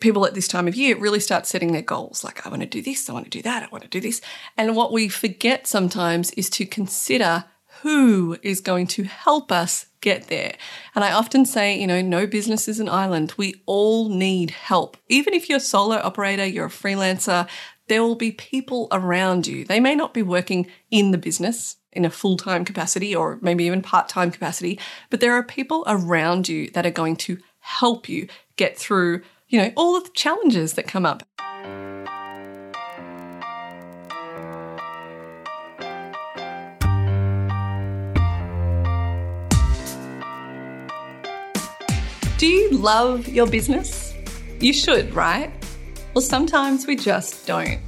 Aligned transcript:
people 0.00 0.26
at 0.26 0.34
this 0.34 0.48
time 0.48 0.68
of 0.68 0.74
year 0.74 0.96
really 0.96 1.20
start 1.20 1.46
setting 1.46 1.72
their 1.72 1.82
goals 1.82 2.22
like, 2.22 2.46
I 2.46 2.50
want 2.50 2.62
to 2.62 2.66
do 2.66 2.82
this, 2.82 3.08
I 3.08 3.12
want 3.12 3.26
to 3.26 3.30
do 3.30 3.42
that, 3.42 3.62
I 3.62 3.68
want 3.70 3.82
to 3.84 3.90
do 3.90 4.00
this. 4.00 4.20
And 4.56 4.76
what 4.76 4.92
we 4.92 5.08
forget 5.08 5.66
sometimes 5.66 6.30
is 6.32 6.48
to 6.50 6.66
consider 6.66 7.44
who 7.82 8.36
is 8.42 8.60
going 8.60 8.86
to 8.88 9.04
help 9.04 9.52
us 9.52 9.86
get 10.00 10.28
there. 10.28 10.56
And 10.94 11.04
I 11.04 11.12
often 11.12 11.44
say, 11.44 11.78
you 11.78 11.86
know, 11.86 12.00
no 12.00 12.26
business 12.26 12.68
is 12.68 12.80
an 12.80 12.88
island. 12.88 13.34
We 13.36 13.62
all 13.66 14.08
need 14.08 14.50
help. 14.50 14.96
Even 15.08 15.34
if 15.34 15.48
you're 15.48 15.58
a 15.58 15.60
solo 15.60 15.96
operator, 15.96 16.44
you're 16.44 16.66
a 16.66 16.70
freelancer, 16.70 17.48
there 17.88 18.02
will 18.02 18.16
be 18.16 18.32
people 18.32 18.88
around 18.92 19.46
you. 19.46 19.64
They 19.64 19.80
may 19.80 19.94
not 19.94 20.14
be 20.14 20.22
working 20.22 20.66
in 20.90 21.10
the 21.10 21.18
business 21.18 21.76
in 21.92 22.04
a 22.04 22.10
full 22.10 22.36
time 22.36 22.64
capacity 22.64 23.14
or 23.14 23.38
maybe 23.40 23.64
even 23.64 23.82
part 23.82 24.08
time 24.08 24.30
capacity, 24.30 24.78
but 25.10 25.20
there 25.20 25.32
are 25.32 25.42
people 25.42 25.84
around 25.86 26.48
you 26.48 26.70
that 26.70 26.86
are 26.86 26.90
going 26.90 27.16
to 27.16 27.38
help 27.60 28.08
you 28.08 28.28
get 28.56 28.78
through, 28.78 29.22
you 29.48 29.58
know, 29.58 29.72
all 29.76 29.96
of 29.96 30.04
the 30.04 30.10
challenges 30.10 30.74
that 30.74 30.86
come 30.86 31.06
up. 31.06 31.22
Do 42.36 42.46
you 42.46 42.70
love 42.70 43.26
your 43.26 43.48
business? 43.48 44.14
You 44.60 44.72
should, 44.72 45.12
right? 45.14 45.50
Well, 46.14 46.22
sometimes 46.22 46.86
we 46.86 46.94
just 46.94 47.46
don't. 47.46 47.80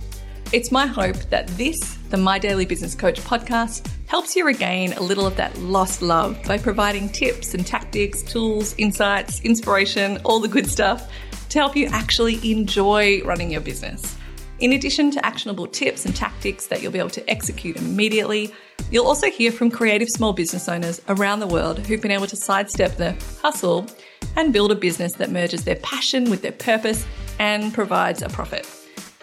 It's 0.52 0.72
my 0.72 0.86
hope 0.86 1.16
that 1.28 1.46
this, 1.48 1.78
the 2.08 2.16
My 2.16 2.38
Daily 2.38 2.64
Business 2.64 2.94
Coach 2.94 3.20
podcast, 3.20 3.88
helps 4.06 4.34
you 4.34 4.44
regain 4.44 4.92
a 4.94 5.00
little 5.00 5.26
of 5.26 5.36
that 5.36 5.56
lost 5.58 6.02
love 6.02 6.42
by 6.44 6.58
providing 6.58 7.08
tips 7.08 7.54
and 7.54 7.64
tactics, 7.64 8.22
tools, 8.22 8.74
insights, 8.76 9.40
inspiration, 9.42 10.18
all 10.24 10.40
the 10.40 10.48
good 10.48 10.68
stuff 10.68 11.08
to 11.50 11.58
help 11.58 11.76
you 11.76 11.86
actually 11.88 12.50
enjoy 12.50 13.22
running 13.22 13.50
your 13.50 13.60
business. 13.60 14.16
In 14.60 14.72
addition 14.72 15.10
to 15.12 15.24
actionable 15.24 15.66
tips 15.66 16.04
and 16.04 16.14
tactics 16.14 16.66
that 16.66 16.82
you'll 16.82 16.92
be 16.92 16.98
able 16.98 17.10
to 17.10 17.30
execute 17.30 17.76
immediately, 17.76 18.52
you'll 18.90 19.06
also 19.06 19.30
hear 19.30 19.50
from 19.50 19.70
creative 19.70 20.08
small 20.08 20.32
business 20.32 20.68
owners 20.68 21.00
around 21.08 21.40
the 21.40 21.46
world 21.46 21.78
who've 21.78 22.00
been 22.00 22.10
able 22.10 22.26
to 22.26 22.36
sidestep 22.36 22.96
the 22.96 23.16
hustle 23.40 23.86
and 24.36 24.52
build 24.52 24.70
a 24.70 24.74
business 24.74 25.14
that 25.14 25.30
merges 25.30 25.64
their 25.64 25.76
passion 25.76 26.30
with 26.30 26.42
their 26.42 26.52
purpose 26.52 27.06
and 27.38 27.72
provides 27.72 28.22
a 28.22 28.28
profit. 28.28 28.68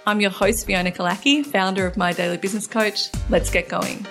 I'm 0.07 0.21
your 0.21 0.31
host, 0.31 0.65
Fiona 0.65 0.91
Killackey, 0.91 1.45
founder 1.45 1.85
of 1.85 1.97
My 1.97 2.13
Daily 2.13 2.37
Business 2.37 2.65
Coach. 2.65 3.09
Let's 3.29 3.49
get 3.49 3.69
going. 3.69 4.05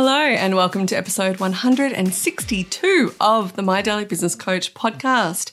Hello, 0.00 0.20
and 0.20 0.54
welcome 0.54 0.86
to 0.86 0.96
episode 0.96 1.40
162 1.40 3.14
of 3.20 3.56
the 3.56 3.62
My 3.62 3.82
Daily 3.82 4.04
Business 4.04 4.36
Coach 4.36 4.72
podcast. 4.72 5.50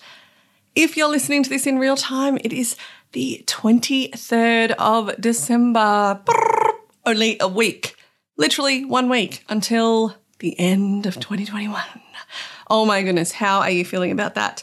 If 0.75 0.95
you're 0.95 1.09
listening 1.09 1.41
to 1.41 1.49
this 1.49 1.65
in 1.65 1.79
real 1.79 1.97
time, 1.97 2.37
it 2.43 2.53
is 2.53 2.75
the 3.13 3.43
23rd 3.47 4.75
of 4.77 5.19
December. 5.19 6.21
Brrr, 6.23 6.73
only 7.07 7.37
a 7.39 7.47
week, 7.47 7.95
literally 8.37 8.85
one 8.85 9.09
week 9.09 9.43
until 9.49 10.15
the 10.37 10.59
end 10.59 11.07
of 11.07 11.15
2021. 11.15 11.81
Oh 12.69 12.85
my 12.85 13.01
goodness, 13.01 13.31
how 13.31 13.61
are 13.61 13.71
you 13.71 13.83
feeling 13.83 14.11
about 14.11 14.35
that? 14.35 14.61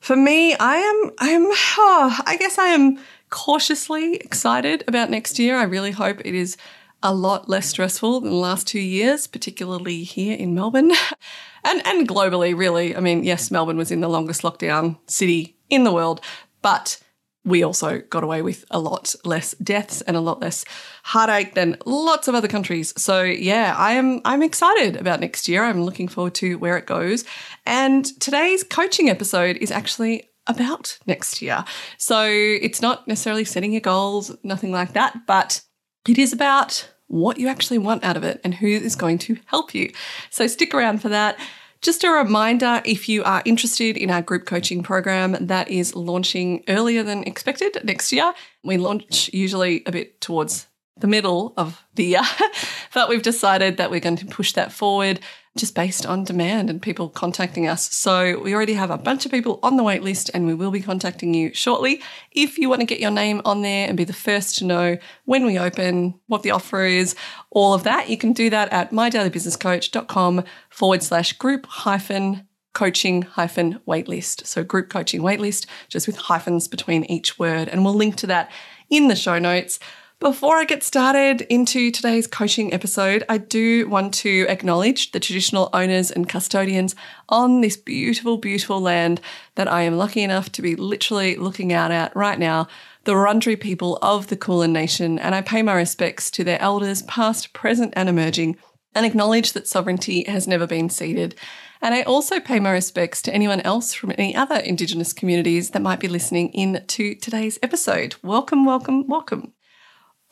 For 0.00 0.16
me, 0.16 0.54
I 0.54 0.76
am, 0.76 1.10
I 1.18 1.30
am, 1.30 1.46
oh, 1.78 2.20
I 2.26 2.36
guess 2.36 2.58
I 2.58 2.66
am 2.66 2.98
cautiously 3.30 4.16
excited 4.16 4.84
about 4.86 5.08
next 5.08 5.38
year. 5.38 5.56
I 5.56 5.62
really 5.62 5.92
hope 5.92 6.20
it 6.26 6.34
is 6.34 6.58
a 7.04 7.14
lot 7.14 7.48
less 7.50 7.68
stressful 7.68 8.20
than 8.20 8.30
the 8.30 8.36
last 8.36 8.66
two 8.66 8.80
years, 8.80 9.26
particularly 9.26 10.02
here 10.02 10.36
in 10.36 10.54
Melbourne 10.54 10.90
and, 11.64 11.86
and 11.86 12.08
globally, 12.08 12.56
really. 12.56 12.96
I 12.96 13.00
mean, 13.00 13.22
yes, 13.22 13.50
Melbourne 13.50 13.76
was 13.76 13.92
in 13.92 14.00
the 14.00 14.08
longest 14.08 14.42
lockdown 14.42 14.98
city 15.06 15.56
in 15.68 15.84
the 15.84 15.92
world, 15.92 16.22
but 16.62 16.98
we 17.44 17.62
also 17.62 18.00
got 18.00 18.24
away 18.24 18.40
with 18.40 18.64
a 18.70 18.78
lot 18.78 19.14
less 19.22 19.52
deaths 19.56 20.00
and 20.00 20.16
a 20.16 20.20
lot 20.20 20.40
less 20.40 20.64
heartache 21.02 21.54
than 21.54 21.76
lots 21.84 22.26
of 22.26 22.34
other 22.34 22.48
countries. 22.48 22.94
So 22.96 23.22
yeah, 23.22 23.74
I 23.76 23.92
am 23.92 24.22
I'm 24.24 24.42
excited 24.42 24.96
about 24.96 25.20
next 25.20 25.46
year. 25.46 25.62
I'm 25.62 25.82
looking 25.82 26.08
forward 26.08 26.34
to 26.36 26.56
where 26.56 26.78
it 26.78 26.86
goes. 26.86 27.24
And 27.66 28.06
today's 28.18 28.64
coaching 28.64 29.10
episode 29.10 29.58
is 29.58 29.70
actually 29.70 30.30
about 30.46 30.98
next 31.06 31.42
year. 31.42 31.64
So 31.98 32.24
it's 32.26 32.80
not 32.80 33.06
necessarily 33.06 33.44
setting 33.44 33.72
your 33.72 33.82
goals, 33.82 34.34
nothing 34.42 34.72
like 34.72 34.94
that, 34.94 35.26
but 35.26 35.60
it 36.08 36.18
is 36.18 36.32
about 36.32 36.88
what 37.08 37.38
you 37.38 37.48
actually 37.48 37.78
want 37.78 38.04
out 38.04 38.16
of 38.16 38.24
it 38.24 38.40
and 38.44 38.54
who 38.54 38.66
is 38.66 38.96
going 38.96 39.18
to 39.18 39.36
help 39.46 39.74
you. 39.74 39.92
So 40.30 40.46
stick 40.46 40.74
around 40.74 41.02
for 41.02 41.08
that. 41.10 41.38
Just 41.82 42.02
a 42.02 42.10
reminder 42.10 42.80
if 42.86 43.10
you 43.10 43.22
are 43.24 43.42
interested 43.44 43.98
in 43.98 44.10
our 44.10 44.22
group 44.22 44.46
coaching 44.46 44.82
program 44.82 45.36
that 45.38 45.70
is 45.70 45.94
launching 45.94 46.64
earlier 46.66 47.02
than 47.02 47.24
expected 47.24 47.78
next 47.84 48.10
year. 48.10 48.32
We 48.62 48.78
launch 48.78 49.28
usually 49.34 49.82
a 49.84 49.92
bit 49.92 50.20
towards 50.20 50.66
the 50.96 51.06
middle 51.06 51.52
of 51.56 51.82
the 51.94 52.04
year, 52.04 52.22
but 52.94 53.10
we've 53.10 53.22
decided 53.22 53.76
that 53.76 53.90
we're 53.90 54.00
going 54.00 54.16
to 54.16 54.26
push 54.26 54.52
that 54.52 54.72
forward 54.72 55.20
just 55.56 55.74
based 55.74 56.04
on 56.04 56.24
demand 56.24 56.68
and 56.68 56.82
people 56.82 57.08
contacting 57.08 57.68
us. 57.68 57.92
So 57.94 58.40
we 58.40 58.54
already 58.54 58.74
have 58.74 58.90
a 58.90 58.98
bunch 58.98 59.24
of 59.24 59.30
people 59.30 59.60
on 59.62 59.76
the 59.76 59.84
wait 59.84 60.02
list 60.02 60.30
and 60.34 60.46
we 60.46 60.54
will 60.54 60.72
be 60.72 60.80
contacting 60.80 61.32
you 61.32 61.54
shortly. 61.54 62.02
If 62.32 62.58
you 62.58 62.68
want 62.68 62.80
to 62.80 62.86
get 62.86 62.98
your 62.98 63.12
name 63.12 63.40
on 63.44 63.62
there 63.62 63.86
and 63.86 63.96
be 63.96 64.04
the 64.04 64.12
first 64.12 64.58
to 64.58 64.64
know 64.64 64.98
when 65.26 65.46
we 65.46 65.58
open, 65.58 66.18
what 66.26 66.42
the 66.42 66.50
offer 66.50 66.84
is, 66.84 67.14
all 67.50 67.72
of 67.72 67.84
that, 67.84 68.10
you 68.10 68.16
can 68.16 68.32
do 68.32 68.50
that 68.50 68.72
at 68.72 68.90
mydailybusinesscoach.com 68.90 70.44
forward 70.70 71.02
slash 71.02 71.32
group 71.34 71.66
hyphen 71.66 72.48
coaching 72.72 73.22
hyphen 73.22 73.80
waitlist. 73.86 74.46
So 74.46 74.64
group 74.64 74.90
coaching 74.90 75.22
waitlist, 75.22 75.66
just 75.88 76.08
with 76.08 76.16
hyphens 76.16 76.66
between 76.66 77.04
each 77.04 77.38
word. 77.38 77.68
And 77.68 77.84
we'll 77.84 77.94
link 77.94 78.16
to 78.16 78.26
that 78.26 78.50
in 78.90 79.06
the 79.06 79.16
show 79.16 79.38
notes. 79.38 79.78
Before 80.20 80.56
I 80.56 80.64
get 80.64 80.84
started 80.84 81.42
into 81.42 81.90
today's 81.90 82.28
coaching 82.28 82.72
episode, 82.72 83.24
I 83.28 83.36
do 83.36 83.88
want 83.88 84.14
to 84.14 84.46
acknowledge 84.48 85.10
the 85.10 85.18
traditional 85.18 85.68
owners 85.72 86.10
and 86.10 86.28
custodians 86.28 86.94
on 87.28 87.60
this 87.60 87.76
beautiful, 87.76 88.38
beautiful 88.38 88.80
land 88.80 89.20
that 89.56 89.70
I 89.70 89.82
am 89.82 89.98
lucky 89.98 90.22
enough 90.22 90.52
to 90.52 90.62
be 90.62 90.76
literally 90.76 91.34
looking 91.34 91.72
out 91.72 91.90
at 91.90 92.14
right 92.14 92.38
now, 92.38 92.68
the 93.02 93.12
Wurundjeri 93.12 93.60
people 93.60 93.98
of 94.02 94.28
the 94.28 94.36
Kulin 94.36 94.72
Nation, 94.72 95.18
and 95.18 95.34
I 95.34 95.42
pay 95.42 95.62
my 95.62 95.74
respects 95.74 96.30
to 96.30 96.44
their 96.44 96.62
elders, 96.62 97.02
past, 97.02 97.52
present, 97.52 97.92
and 97.96 98.08
emerging, 98.08 98.56
and 98.94 99.04
acknowledge 99.04 99.52
that 99.52 99.66
sovereignty 99.66 100.24
has 100.28 100.46
never 100.46 100.66
been 100.66 100.88
ceded. 100.88 101.34
And 101.82 101.92
I 101.92 102.02
also 102.02 102.38
pay 102.38 102.60
my 102.60 102.70
respects 102.70 103.20
to 103.22 103.34
anyone 103.34 103.60
else 103.62 103.92
from 103.92 104.12
any 104.12 104.34
other 104.34 104.56
Indigenous 104.56 105.12
communities 105.12 105.70
that 105.70 105.82
might 105.82 106.00
be 106.00 106.08
listening 106.08 106.50
in 106.50 106.84
to 106.86 107.16
today's 107.16 107.58
episode. 107.64 108.14
Welcome, 108.22 108.64
welcome, 108.64 109.08
welcome. 109.08 109.53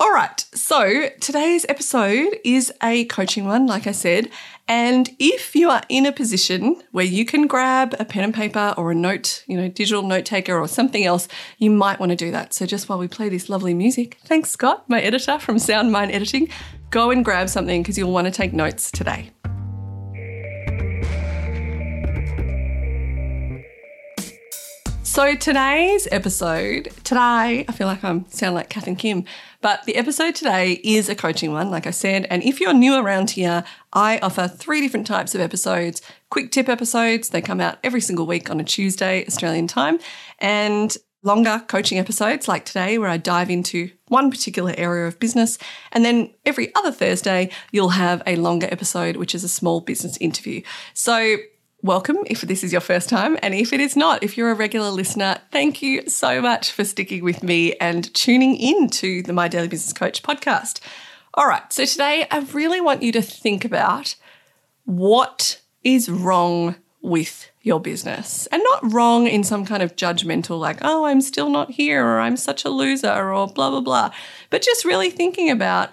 All 0.02 0.10
right, 0.10 0.44
so 0.52 1.10
today's 1.20 1.64
episode 1.68 2.36
is 2.42 2.72
a 2.82 3.04
coaching 3.04 3.44
one, 3.44 3.68
like 3.68 3.86
I 3.86 3.92
said. 3.92 4.30
And 4.66 5.08
if 5.20 5.54
you 5.54 5.70
are 5.70 5.82
in 5.88 6.06
a 6.06 6.12
position 6.12 6.82
where 6.90 7.04
you 7.04 7.24
can 7.24 7.46
grab 7.46 7.94
a 8.00 8.04
pen 8.04 8.24
and 8.24 8.34
paper 8.34 8.74
or 8.76 8.91
a 8.91 8.96
note, 8.96 9.44
you 9.46 9.56
know, 9.56 9.68
digital 9.68 10.02
note 10.02 10.24
taker 10.24 10.58
or 10.58 10.66
something 10.66 11.04
else, 11.04 11.28
you 11.58 11.70
might 11.70 12.00
want 12.00 12.10
to 12.10 12.16
do 12.16 12.32
that. 12.32 12.52
So 12.52 12.66
just 12.66 12.88
while 12.88 12.98
we 12.98 13.06
play 13.06 13.28
this 13.28 13.48
lovely 13.48 13.74
music, 13.74 14.18
thanks, 14.24 14.50
Scott, 14.50 14.88
my 14.88 15.00
editor 15.00 15.38
from 15.38 15.60
Sound 15.60 15.92
Mind 15.92 16.10
Editing, 16.10 16.48
go 16.91 17.12
and 17.12 17.24
grab 17.24 17.48
something 17.48 17.80
because 17.80 17.96
you'll 17.96 18.12
want 18.12 18.24
to 18.24 18.32
take 18.32 18.52
notes 18.52 18.91
today. 18.91 19.30
So 25.12 25.34
today's 25.34 26.08
episode, 26.10 26.88
today, 27.04 27.66
I 27.68 27.72
feel 27.72 27.86
like 27.86 28.02
I'm 28.02 28.26
sound 28.30 28.54
like 28.54 28.70
Kath 28.70 28.86
and 28.86 28.98
Kim, 28.98 29.26
but 29.60 29.84
the 29.84 29.96
episode 29.96 30.34
today 30.34 30.80
is 30.82 31.10
a 31.10 31.14
coaching 31.14 31.52
one, 31.52 31.70
like 31.70 31.86
I 31.86 31.90
said. 31.90 32.26
And 32.30 32.42
if 32.42 32.62
you're 32.62 32.72
new 32.72 32.96
around 32.96 33.32
here, 33.32 33.62
I 33.92 34.18
offer 34.20 34.48
three 34.48 34.80
different 34.80 35.06
types 35.06 35.34
of 35.34 35.42
episodes. 35.42 36.00
Quick 36.30 36.50
tip 36.50 36.66
episodes, 36.66 37.28
they 37.28 37.42
come 37.42 37.60
out 37.60 37.76
every 37.84 38.00
single 38.00 38.26
week 38.26 38.48
on 38.48 38.58
a 38.58 38.64
Tuesday, 38.64 39.22
Australian 39.26 39.66
time, 39.66 39.98
and 40.38 40.97
longer 41.22 41.62
coaching 41.68 41.98
episodes 41.98 42.48
like 42.48 42.65
today, 42.65 42.97
where 42.97 43.10
I 43.10 43.18
dive 43.18 43.50
into 43.50 43.91
one 44.08 44.30
particular 44.30 44.72
area 44.78 45.06
of 45.06 45.20
business. 45.20 45.58
And 45.92 46.06
then 46.06 46.32
every 46.47 46.74
other 46.74 46.91
Thursday, 46.91 47.50
you'll 47.70 47.91
have 47.91 48.22
a 48.26 48.36
longer 48.36 48.66
episode, 48.70 49.16
which 49.16 49.34
is 49.34 49.44
a 49.44 49.48
small 49.48 49.82
business 49.82 50.16
interview. 50.22 50.62
So 50.94 51.36
welcome 51.82 52.18
if 52.26 52.42
this 52.42 52.62
is 52.62 52.70
your 52.70 52.80
first 52.80 53.08
time. 53.08 53.36
And 53.42 53.54
if 53.54 53.72
it 53.72 53.80
is 53.80 53.96
not, 53.96 54.22
if 54.22 54.36
you're 54.36 54.52
a 54.52 54.54
regular 54.54 54.90
listener, 54.90 55.38
thank 55.50 55.82
you 55.82 56.08
so 56.08 56.40
much 56.40 56.70
for 56.70 56.84
sticking 56.84 57.24
with 57.24 57.42
me 57.42 57.74
and 57.74 58.12
tuning 58.14 58.56
in 58.56 58.88
to 58.90 59.22
the 59.22 59.32
My 59.32 59.48
Daily 59.48 59.66
Business 59.66 59.92
Coach 59.92 60.22
podcast. 60.22 60.80
All 61.34 61.48
right, 61.48 61.72
so 61.72 61.84
today 61.84 62.26
I 62.30 62.40
really 62.52 62.80
want 62.80 63.02
you 63.02 63.10
to 63.12 63.22
think 63.22 63.64
about 63.64 64.14
what 64.84 65.60
is 65.82 66.08
wrong 66.08 66.76
with 67.00 67.50
your 67.62 67.80
business 67.80 68.46
and 68.52 68.62
not 68.62 68.92
wrong 68.92 69.26
in 69.26 69.42
some 69.42 69.64
kind 69.64 69.82
of 69.82 69.96
judgmental, 69.96 70.60
like, 70.60 70.78
oh, 70.82 71.06
I'm 71.06 71.20
still 71.20 71.48
not 71.48 71.72
here 71.72 72.06
or 72.06 72.20
I'm 72.20 72.36
such 72.36 72.64
a 72.64 72.70
loser 72.70 73.10
or 73.12 73.48
blah, 73.48 73.70
blah, 73.70 73.80
blah, 73.80 74.10
but 74.50 74.62
just 74.62 74.84
really 74.84 75.10
thinking 75.10 75.50
about 75.50 75.90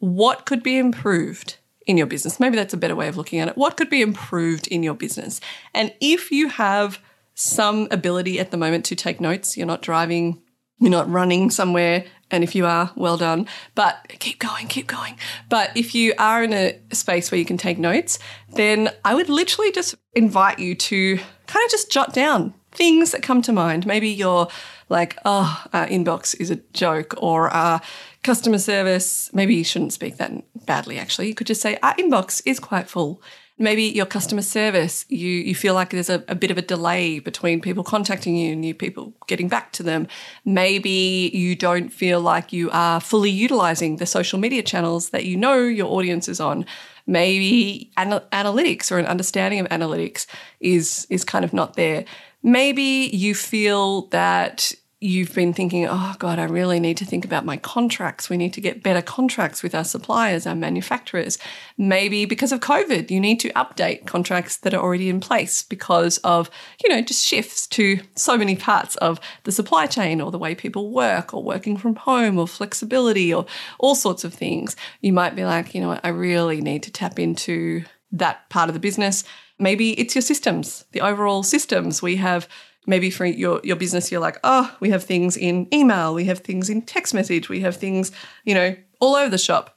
what 0.00 0.44
could 0.44 0.62
be 0.62 0.76
improved 0.76 1.58
in 1.90 1.98
your 1.98 2.06
business? 2.06 2.40
Maybe 2.40 2.56
that's 2.56 2.72
a 2.72 2.78
better 2.78 2.96
way 2.96 3.08
of 3.08 3.16
looking 3.16 3.40
at 3.40 3.48
it. 3.48 3.56
What 3.56 3.76
could 3.76 3.90
be 3.90 4.00
improved 4.00 4.66
in 4.68 4.82
your 4.82 4.94
business? 4.94 5.40
And 5.74 5.92
if 6.00 6.30
you 6.30 6.48
have 6.48 7.00
some 7.34 7.88
ability 7.90 8.38
at 8.38 8.50
the 8.50 8.56
moment 8.56 8.84
to 8.86 8.94
take 8.94 9.20
notes, 9.20 9.56
you're 9.56 9.66
not 9.66 9.82
driving, 9.82 10.40
you're 10.78 10.90
not 10.90 11.10
running 11.10 11.50
somewhere, 11.50 12.04
and 12.30 12.44
if 12.44 12.54
you 12.54 12.64
are, 12.64 12.92
well 12.96 13.16
done. 13.16 13.46
But 13.74 14.06
keep 14.18 14.38
going, 14.38 14.68
keep 14.68 14.86
going. 14.86 15.16
But 15.48 15.76
if 15.76 15.94
you 15.94 16.14
are 16.18 16.44
in 16.44 16.52
a 16.52 16.78
space 16.92 17.30
where 17.30 17.38
you 17.38 17.44
can 17.44 17.58
take 17.58 17.78
notes, 17.78 18.18
then 18.54 18.90
I 19.04 19.14
would 19.14 19.28
literally 19.28 19.72
just 19.72 19.94
invite 20.14 20.58
you 20.58 20.74
to 20.74 21.16
kind 21.16 21.64
of 21.64 21.70
just 21.70 21.90
jot 21.90 22.12
down 22.12 22.54
things 22.72 23.10
that 23.10 23.22
come 23.22 23.42
to 23.42 23.52
mind. 23.52 23.84
Maybe 23.84 24.08
you're 24.08 24.48
like, 24.88 25.18
oh, 25.24 25.64
our 25.72 25.86
inbox 25.86 26.38
is 26.40 26.50
a 26.50 26.56
joke, 26.72 27.14
or 27.18 27.48
our 27.48 27.80
customer 28.22 28.58
service. 28.58 29.30
Maybe 29.32 29.54
you 29.54 29.64
shouldn't 29.64 29.92
speak 29.92 30.16
that 30.18 30.32
badly, 30.66 30.98
actually. 30.98 31.28
You 31.28 31.34
could 31.34 31.46
just 31.46 31.62
say, 31.62 31.78
our 31.82 31.94
inbox 31.94 32.42
is 32.44 32.60
quite 32.60 32.88
full. 32.88 33.22
Maybe 33.58 33.84
your 33.84 34.06
customer 34.06 34.40
service, 34.40 35.04
you, 35.10 35.28
you 35.28 35.54
feel 35.54 35.74
like 35.74 35.90
there's 35.90 36.08
a, 36.08 36.24
a 36.28 36.34
bit 36.34 36.50
of 36.50 36.56
a 36.56 36.62
delay 36.62 37.18
between 37.18 37.60
people 37.60 37.84
contacting 37.84 38.34
you 38.34 38.52
and 38.52 38.64
you 38.64 38.74
people 38.74 39.12
getting 39.26 39.48
back 39.48 39.72
to 39.72 39.82
them. 39.82 40.06
Maybe 40.46 41.30
you 41.34 41.54
don't 41.54 41.90
feel 41.90 42.22
like 42.22 42.54
you 42.54 42.70
are 42.70 43.00
fully 43.00 43.30
utilizing 43.30 43.96
the 43.96 44.06
social 44.06 44.38
media 44.38 44.62
channels 44.62 45.10
that 45.10 45.26
you 45.26 45.36
know 45.36 45.58
your 45.58 45.88
audience 45.92 46.26
is 46.26 46.40
on 46.40 46.64
maybe 47.06 47.90
anal- 47.98 48.26
analytics 48.32 48.90
or 48.90 48.98
an 48.98 49.06
understanding 49.06 49.60
of 49.60 49.68
analytics 49.68 50.26
is 50.60 51.06
is 51.10 51.24
kind 51.24 51.44
of 51.44 51.52
not 51.52 51.74
there 51.74 52.04
maybe 52.42 53.10
you 53.12 53.34
feel 53.34 54.02
that 54.08 54.72
you've 55.02 55.34
been 55.34 55.54
thinking, 55.54 55.86
oh 55.88 56.14
God, 56.18 56.38
I 56.38 56.44
really 56.44 56.78
need 56.78 56.98
to 56.98 57.06
think 57.06 57.24
about 57.24 57.46
my 57.46 57.56
contracts. 57.56 58.28
We 58.28 58.36
need 58.36 58.52
to 58.52 58.60
get 58.60 58.82
better 58.82 59.00
contracts 59.00 59.62
with 59.62 59.74
our 59.74 59.84
suppliers, 59.84 60.46
our 60.46 60.54
manufacturers. 60.54 61.38
Maybe 61.78 62.26
because 62.26 62.52
of 62.52 62.60
COVID, 62.60 63.10
you 63.10 63.18
need 63.18 63.40
to 63.40 63.48
update 63.54 64.06
contracts 64.06 64.58
that 64.58 64.74
are 64.74 64.82
already 64.82 65.08
in 65.08 65.18
place 65.18 65.62
because 65.62 66.18
of, 66.18 66.50
you 66.84 66.90
know, 66.90 67.00
just 67.00 67.24
shifts 67.24 67.66
to 67.68 68.00
so 68.14 68.36
many 68.36 68.56
parts 68.56 68.94
of 68.96 69.18
the 69.44 69.52
supply 69.52 69.86
chain 69.86 70.20
or 70.20 70.30
the 70.30 70.38
way 70.38 70.54
people 70.54 70.90
work 70.90 71.32
or 71.32 71.42
working 71.42 71.78
from 71.78 71.96
home 71.96 72.38
or 72.38 72.46
flexibility 72.46 73.32
or 73.32 73.46
all 73.78 73.94
sorts 73.94 74.22
of 74.22 74.34
things. 74.34 74.76
You 75.00 75.14
might 75.14 75.34
be 75.34 75.44
like, 75.46 75.74
you 75.74 75.80
know 75.80 75.98
I 76.02 76.08
really 76.08 76.60
need 76.60 76.82
to 76.84 76.92
tap 76.92 77.18
into 77.18 77.84
that 78.12 78.48
part 78.50 78.68
of 78.68 78.74
the 78.74 78.80
business. 78.80 79.24
Maybe 79.58 79.92
it's 79.92 80.14
your 80.14 80.22
systems, 80.22 80.84
the 80.92 81.00
overall 81.00 81.42
systems. 81.42 82.02
We 82.02 82.16
have 82.16 82.48
maybe 82.86 83.10
for 83.10 83.24
your, 83.26 83.60
your 83.62 83.76
business, 83.76 84.10
you're 84.10 84.20
like, 84.20 84.38
oh, 84.44 84.74
we 84.80 84.90
have 84.90 85.04
things 85.04 85.36
in 85.36 85.68
email, 85.72 86.14
we 86.14 86.24
have 86.24 86.40
things 86.40 86.70
in 86.70 86.82
text 86.82 87.14
message, 87.14 87.48
we 87.48 87.60
have 87.60 87.76
things, 87.76 88.12
you 88.44 88.54
know, 88.54 88.76
all 89.00 89.14
over 89.14 89.30
the 89.30 89.38
shop. 89.38 89.76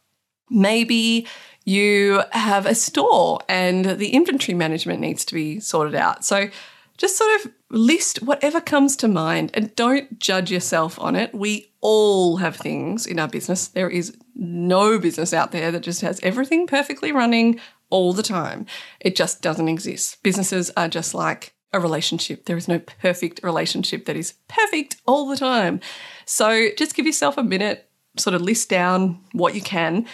Maybe 0.50 1.28
you 1.66 2.22
have 2.32 2.66
a 2.66 2.76
store 2.76 3.40
and 3.48 3.86
the 3.86 4.10
inventory 4.10 4.56
management 4.56 5.00
needs 5.00 5.26
to 5.26 5.34
be 5.34 5.60
sorted 5.60 5.96
out. 5.96 6.26
So 6.26 6.50
just 6.98 7.18
sort 7.18 7.44
of 7.44 7.52
list 7.70 8.22
whatever 8.22 8.62
comes 8.62 8.96
to 8.98 9.08
mind 9.08 9.52
and 9.54 9.76
don't 9.76 10.20
judge 10.20 10.52
yourself 10.52 11.00
on 11.00 11.16
it. 11.16 11.34
We 11.34 11.72
all 11.82 12.38
have 12.38 12.56
things 12.56 13.06
in 13.06 13.20
our 13.20 13.28
business. 13.28 13.68
There 13.68 13.90
is 13.90 14.16
no 14.36 15.00
business 15.00 15.34
out 15.34 15.52
there 15.52 15.72
that 15.72 15.82
just 15.82 16.02
has 16.02 16.20
everything 16.22 16.68
perfectly 16.68 17.12
running 17.12 17.60
all 17.90 18.14
the 18.14 18.24
time. 18.24 18.66
It 19.00 19.16
just 19.16 19.42
doesn't 19.42 19.70
exist. 19.70 20.22
Businesses 20.24 20.72
are 20.78 20.88
just 20.88 21.14
like 21.14 21.54
a 21.74 21.80
relationship. 21.80 22.46
There 22.46 22.58
is 22.58 22.68
no 22.68 22.80
perfect 22.80 23.42
relationship 23.44 24.06
that 24.06 24.16
is 24.16 24.34
perfect 24.48 24.98
all 25.06 25.28
the 25.28 25.38
time. 25.38 25.82
So 26.26 26.70
just 26.78 26.96
give 26.96 27.06
yourself 27.06 27.38
a 27.38 27.44
minute, 27.44 27.90
sort 28.18 28.36
of 28.36 28.42
list 28.42 28.70
down 28.70 29.20
what 29.32 29.56
you 29.56 29.62
can. 29.62 30.06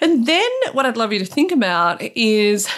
And 0.00 0.26
then 0.26 0.50
what 0.72 0.84
I'd 0.84 0.96
love 0.96 1.12
you 1.12 1.20
to 1.20 1.24
think 1.24 1.52
about 1.52 2.02
is 2.02 2.68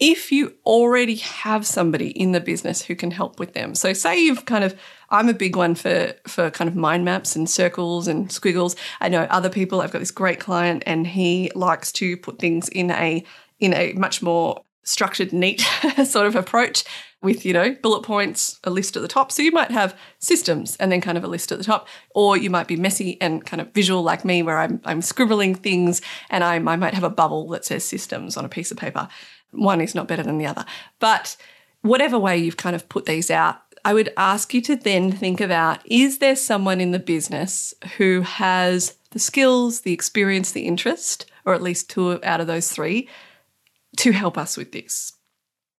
if 0.00 0.32
you 0.32 0.54
already 0.66 1.16
have 1.16 1.66
somebody 1.66 2.08
in 2.08 2.32
the 2.32 2.40
business 2.40 2.82
who 2.82 2.96
can 2.96 3.10
help 3.10 3.38
with 3.38 3.54
them. 3.54 3.74
So 3.74 3.92
say 3.92 4.18
you've 4.20 4.44
kind 4.44 4.64
of 4.64 4.78
I'm 5.10 5.28
a 5.28 5.34
big 5.34 5.54
one 5.56 5.74
for 5.74 6.12
for 6.26 6.50
kind 6.50 6.68
of 6.68 6.74
mind 6.74 7.04
maps 7.04 7.36
and 7.36 7.48
circles 7.48 8.08
and 8.08 8.30
squiggles. 8.32 8.74
I 9.00 9.08
know 9.08 9.22
other 9.24 9.48
people, 9.48 9.80
I've 9.80 9.92
got 9.92 10.00
this 10.00 10.10
great 10.10 10.40
client 10.40 10.82
and 10.86 11.06
he 11.06 11.50
likes 11.54 11.92
to 11.92 12.16
put 12.16 12.38
things 12.38 12.68
in 12.68 12.90
a 12.90 13.24
in 13.60 13.72
a 13.74 13.92
much 13.92 14.22
more 14.22 14.63
structured, 14.84 15.32
neat 15.32 15.60
sort 16.04 16.26
of 16.26 16.36
approach 16.36 16.84
with, 17.22 17.44
you 17.44 17.52
know, 17.52 17.74
bullet 17.82 18.02
points, 18.02 18.60
a 18.64 18.70
list 18.70 18.96
at 18.96 19.02
the 19.02 19.08
top. 19.08 19.32
So 19.32 19.42
you 19.42 19.50
might 19.50 19.70
have 19.70 19.98
systems 20.18 20.76
and 20.76 20.92
then 20.92 21.00
kind 21.00 21.16
of 21.16 21.24
a 21.24 21.28
list 21.28 21.50
at 21.50 21.58
the 21.58 21.64
top, 21.64 21.88
or 22.14 22.36
you 22.36 22.50
might 22.50 22.68
be 22.68 22.76
messy 22.76 23.20
and 23.20 23.44
kind 23.44 23.60
of 23.60 23.72
visual 23.72 24.02
like 24.02 24.24
me, 24.24 24.42
where 24.42 24.58
I'm, 24.58 24.80
I'm 24.84 25.00
scribbling 25.00 25.54
things 25.54 26.02
and 26.30 26.44
I'm, 26.44 26.68
I 26.68 26.76
might 26.76 26.94
have 26.94 27.02
a 27.02 27.10
bubble 27.10 27.48
that 27.48 27.64
says 27.64 27.84
systems 27.84 28.36
on 28.36 28.44
a 28.44 28.48
piece 28.48 28.70
of 28.70 28.76
paper. 28.76 29.08
One 29.52 29.80
is 29.80 29.94
not 29.94 30.06
better 30.06 30.22
than 30.22 30.38
the 30.38 30.46
other. 30.46 30.66
But 31.00 31.36
whatever 31.80 32.18
way 32.18 32.36
you've 32.36 32.56
kind 32.58 32.76
of 32.76 32.88
put 32.88 33.06
these 33.06 33.30
out, 33.30 33.56
I 33.86 33.94
would 33.94 34.12
ask 34.16 34.54
you 34.54 34.60
to 34.62 34.76
then 34.76 35.12
think 35.12 35.40
about 35.40 35.80
is 35.84 36.18
there 36.18 36.36
someone 36.36 36.80
in 36.80 36.92
the 36.92 36.98
business 36.98 37.74
who 37.98 38.22
has 38.22 38.96
the 39.10 39.18
skills, 39.18 39.82
the 39.82 39.92
experience, 39.92 40.52
the 40.52 40.66
interest, 40.66 41.30
or 41.44 41.54
at 41.54 41.62
least 41.62 41.90
two 41.90 42.22
out 42.24 42.40
of 42.40 42.46
those 42.46 42.70
three, 42.70 43.08
to 43.98 44.12
help 44.12 44.38
us 44.38 44.56
with 44.56 44.72
this? 44.72 45.12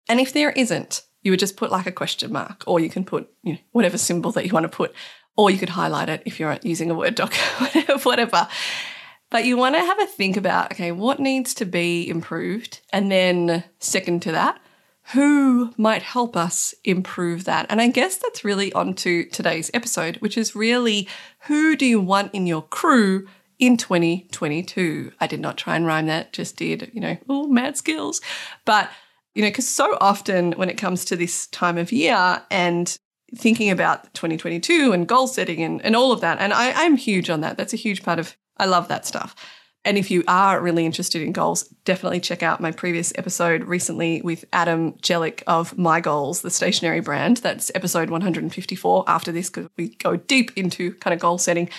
And 0.08 0.20
if 0.20 0.34
there 0.34 0.52
isn't, 0.52 1.04
you 1.22 1.32
would 1.32 1.40
just 1.40 1.58
put 1.58 1.72
like 1.72 1.88
a 1.88 1.92
question 1.92 2.32
mark, 2.32 2.64
or 2.68 2.80
you 2.80 2.90
can 2.90 3.04
put 3.04 3.30
you 3.44 3.54
know, 3.54 3.60
whatever 3.72 3.98
symbol 3.98 4.32
that 4.32 4.46
you 4.46 4.54
want 4.54 4.66
to 4.66 4.70
put, 4.70 4.94
or 5.36 5.50
you 5.50 5.58
could 5.58 5.70
highlight 5.70 6.10
it 6.10 6.24
if 6.26 6.40
you're 6.40 6.58
using 6.62 6.92
a 6.92 6.96
Word 6.96 7.16
doc, 7.16 7.34
whatever. 8.04 8.48
But 9.32 9.46
you 9.46 9.58
want 9.58 9.76
to 9.76 9.82
have 9.82 10.00
a 10.00 10.06
think 10.06 10.38
about 10.38 10.72
okay, 10.74 10.92
what 10.92 11.20
needs 11.20 11.54
to 11.56 11.66
be 11.66 12.08
improved? 12.08 12.82
And 12.94 13.12
then, 13.12 13.64
second 13.80 14.22
to 14.24 14.32
that, 14.34 14.62
who 15.14 15.74
might 15.78 16.04
help 16.04 16.38
us 16.38 16.74
improve 16.84 17.46
that? 17.46 17.66
And 17.70 17.82
I 17.82 17.88
guess 17.88 18.18
that's 18.18 18.46
really 18.46 18.72
onto 18.74 19.28
today's 19.30 19.70
episode, 19.74 20.18
which 20.18 20.38
is 20.38 20.56
really 20.56 21.08
who 21.42 21.76
do 21.76 21.86
you 21.86 22.00
want 22.00 22.34
in 22.34 22.48
your 22.48 22.62
crew 22.62 23.28
in 23.60 23.78
2022? 23.78 25.12
I 25.20 25.28
did 25.28 25.40
not 25.40 25.58
try 25.58 25.76
and 25.76 25.86
rhyme 25.86 26.08
that, 26.08 26.34
just 26.34 26.58
did, 26.58 26.92
you 26.94 27.02
know, 27.02 27.18
oh, 27.30 27.48
mad 27.48 27.78
skills. 27.78 28.22
But 28.66 28.90
you 29.36 29.42
know, 29.42 29.50
because 29.50 29.68
so 29.68 29.98
often 30.00 30.54
when 30.54 30.70
it 30.70 30.78
comes 30.78 31.06
to 31.06 31.16
this 31.16 31.48
time 31.48 31.78
of 31.78 31.92
year 31.92 32.42
and 32.50 32.98
thinking 33.36 33.70
about 33.70 34.14
2022 34.14 34.94
and 34.94 35.08
goal 35.08 35.28
setting 35.28 35.62
and, 35.62 35.84
and 35.84 35.96
all 35.96 36.14
of 36.14 36.22
that, 36.22 36.40
and 36.40 36.54
I, 36.54 36.72
I'm 36.86 36.96
huge 36.96 37.30
on 37.30 37.42
that. 37.42 37.58
That's 37.58 37.74
a 37.74 37.78
huge 37.78 38.02
part 38.02 38.18
of, 38.18 38.36
I 38.58 38.66
love 38.66 38.88
that 38.88 39.06
stuff. 39.06 39.36
And 39.84 40.00
if 40.00 40.10
you 40.10 40.24
are 40.28 40.60
really 40.62 40.86
interested 40.86 41.22
in 41.22 41.32
goals, 41.32 41.64
definitely 41.84 42.20
check 42.20 42.42
out 42.42 42.60
my 42.60 42.72
previous 42.72 43.14
episode 43.18 43.66
recently 43.66 44.20
with 44.24 44.46
Adam 44.52 44.94
Jellick 44.94 45.44
of 45.46 45.78
My 45.78 46.02
Goals, 46.02 46.42
the 46.42 46.50
stationery 46.50 47.02
brand. 47.02 47.38
That's 47.38 47.72
episode 47.76 48.10
154 48.10 49.04
after 49.06 49.32
this, 49.32 49.52
because 49.52 49.70
we 49.78 49.90
go 49.90 50.16
deep 50.16 50.58
into 50.58 50.96
kind 50.96 51.14
of 51.14 51.20
goal 51.20 51.38
setting. 51.38 51.70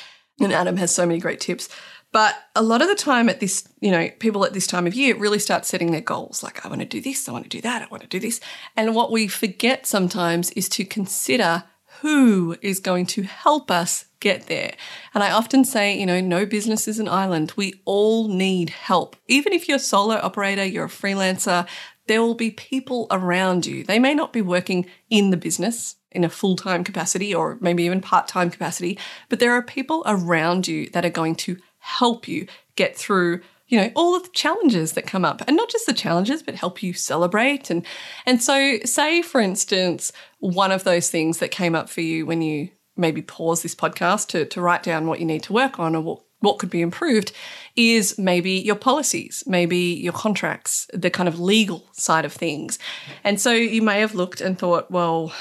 And 0.40 0.52
Adam 0.52 0.76
has 0.76 0.94
so 0.94 1.06
many 1.06 1.18
great 1.18 1.40
tips. 1.40 1.68
But 2.12 2.34
a 2.54 2.62
lot 2.62 2.82
of 2.82 2.88
the 2.88 2.94
time 2.94 3.28
at 3.28 3.40
this, 3.40 3.68
you 3.80 3.90
know, 3.90 4.08
people 4.20 4.44
at 4.44 4.52
this 4.52 4.66
time 4.66 4.86
of 4.86 4.94
year 4.94 5.16
really 5.16 5.38
start 5.38 5.66
setting 5.66 5.92
their 5.92 6.00
goals 6.00 6.42
like, 6.42 6.64
I 6.64 6.68
want 6.68 6.80
to 6.80 6.86
do 6.86 7.00
this, 7.00 7.28
I 7.28 7.32
want 7.32 7.44
to 7.44 7.50
do 7.50 7.60
that, 7.60 7.82
I 7.82 7.86
want 7.90 8.02
to 8.02 8.08
do 8.08 8.20
this. 8.20 8.40
And 8.76 8.94
what 8.94 9.10
we 9.10 9.28
forget 9.28 9.86
sometimes 9.86 10.50
is 10.52 10.68
to 10.70 10.84
consider 10.84 11.64
who 12.00 12.56
is 12.62 12.80
going 12.80 13.06
to 13.06 13.22
help 13.22 13.70
us 13.70 14.06
get 14.20 14.46
there. 14.46 14.74
And 15.14 15.22
I 15.22 15.30
often 15.30 15.64
say, 15.64 15.98
you 15.98 16.06
know, 16.06 16.20
no 16.20 16.46
business 16.46 16.86
is 16.86 16.98
an 16.98 17.08
island. 17.08 17.52
We 17.56 17.80
all 17.84 18.28
need 18.28 18.70
help. 18.70 19.16
Even 19.28 19.52
if 19.52 19.68
you're 19.68 19.76
a 19.76 19.80
solo 19.80 20.16
operator, 20.16 20.64
you're 20.64 20.86
a 20.86 20.88
freelancer, 20.88 21.66
there 22.06 22.22
will 22.22 22.34
be 22.34 22.50
people 22.50 23.06
around 23.10 23.66
you. 23.66 23.84
They 23.84 23.98
may 23.98 24.14
not 24.14 24.32
be 24.32 24.42
working 24.42 24.86
in 25.10 25.30
the 25.30 25.36
business 25.36 25.96
in 26.10 26.24
a 26.24 26.28
full 26.28 26.56
time 26.56 26.84
capacity 26.84 27.34
or 27.34 27.58
maybe 27.60 27.84
even 27.84 28.00
part 28.00 28.28
time 28.28 28.50
capacity, 28.50 28.98
but 29.28 29.38
there 29.38 29.52
are 29.52 29.62
people 29.62 30.02
around 30.06 30.66
you 30.68 30.88
that 30.90 31.04
are 31.04 31.10
going 31.10 31.34
to 31.36 31.56
help 31.78 32.26
you 32.26 32.46
get 32.74 32.96
through 32.96 33.40
you 33.68 33.80
know 33.80 33.90
all 33.94 34.14
of 34.14 34.22
the 34.22 34.30
challenges 34.30 34.92
that 34.92 35.06
come 35.06 35.24
up 35.24 35.42
and 35.46 35.56
not 35.56 35.68
just 35.68 35.86
the 35.86 35.92
challenges 35.92 36.42
but 36.42 36.54
help 36.54 36.82
you 36.82 36.92
celebrate 36.92 37.70
and 37.70 37.84
and 38.24 38.42
so 38.42 38.78
say 38.84 39.22
for 39.22 39.40
instance 39.40 40.12
one 40.38 40.72
of 40.72 40.84
those 40.84 41.10
things 41.10 41.38
that 41.38 41.50
came 41.50 41.74
up 41.74 41.88
for 41.88 42.00
you 42.00 42.26
when 42.26 42.42
you 42.42 42.68
maybe 42.96 43.22
pause 43.22 43.62
this 43.62 43.74
podcast 43.74 44.28
to, 44.28 44.44
to 44.46 44.60
write 44.60 44.82
down 44.82 45.06
what 45.06 45.20
you 45.20 45.26
need 45.26 45.42
to 45.42 45.52
work 45.52 45.78
on 45.78 45.94
or 45.94 46.22
what 46.40 46.58
could 46.58 46.70
be 46.70 46.82
improved 46.82 47.32
is 47.74 48.18
maybe 48.18 48.52
your 48.52 48.76
policies, 48.76 49.42
maybe 49.46 49.76
your 49.76 50.12
contracts, 50.12 50.86
the 50.92 51.10
kind 51.10 51.28
of 51.28 51.40
legal 51.40 51.88
side 51.92 52.24
of 52.24 52.32
things. 52.32 52.78
And 53.24 53.40
so 53.40 53.52
you 53.52 53.82
may 53.82 54.00
have 54.00 54.14
looked 54.14 54.40
and 54.40 54.58
thought, 54.58 54.90
well, 54.90 55.32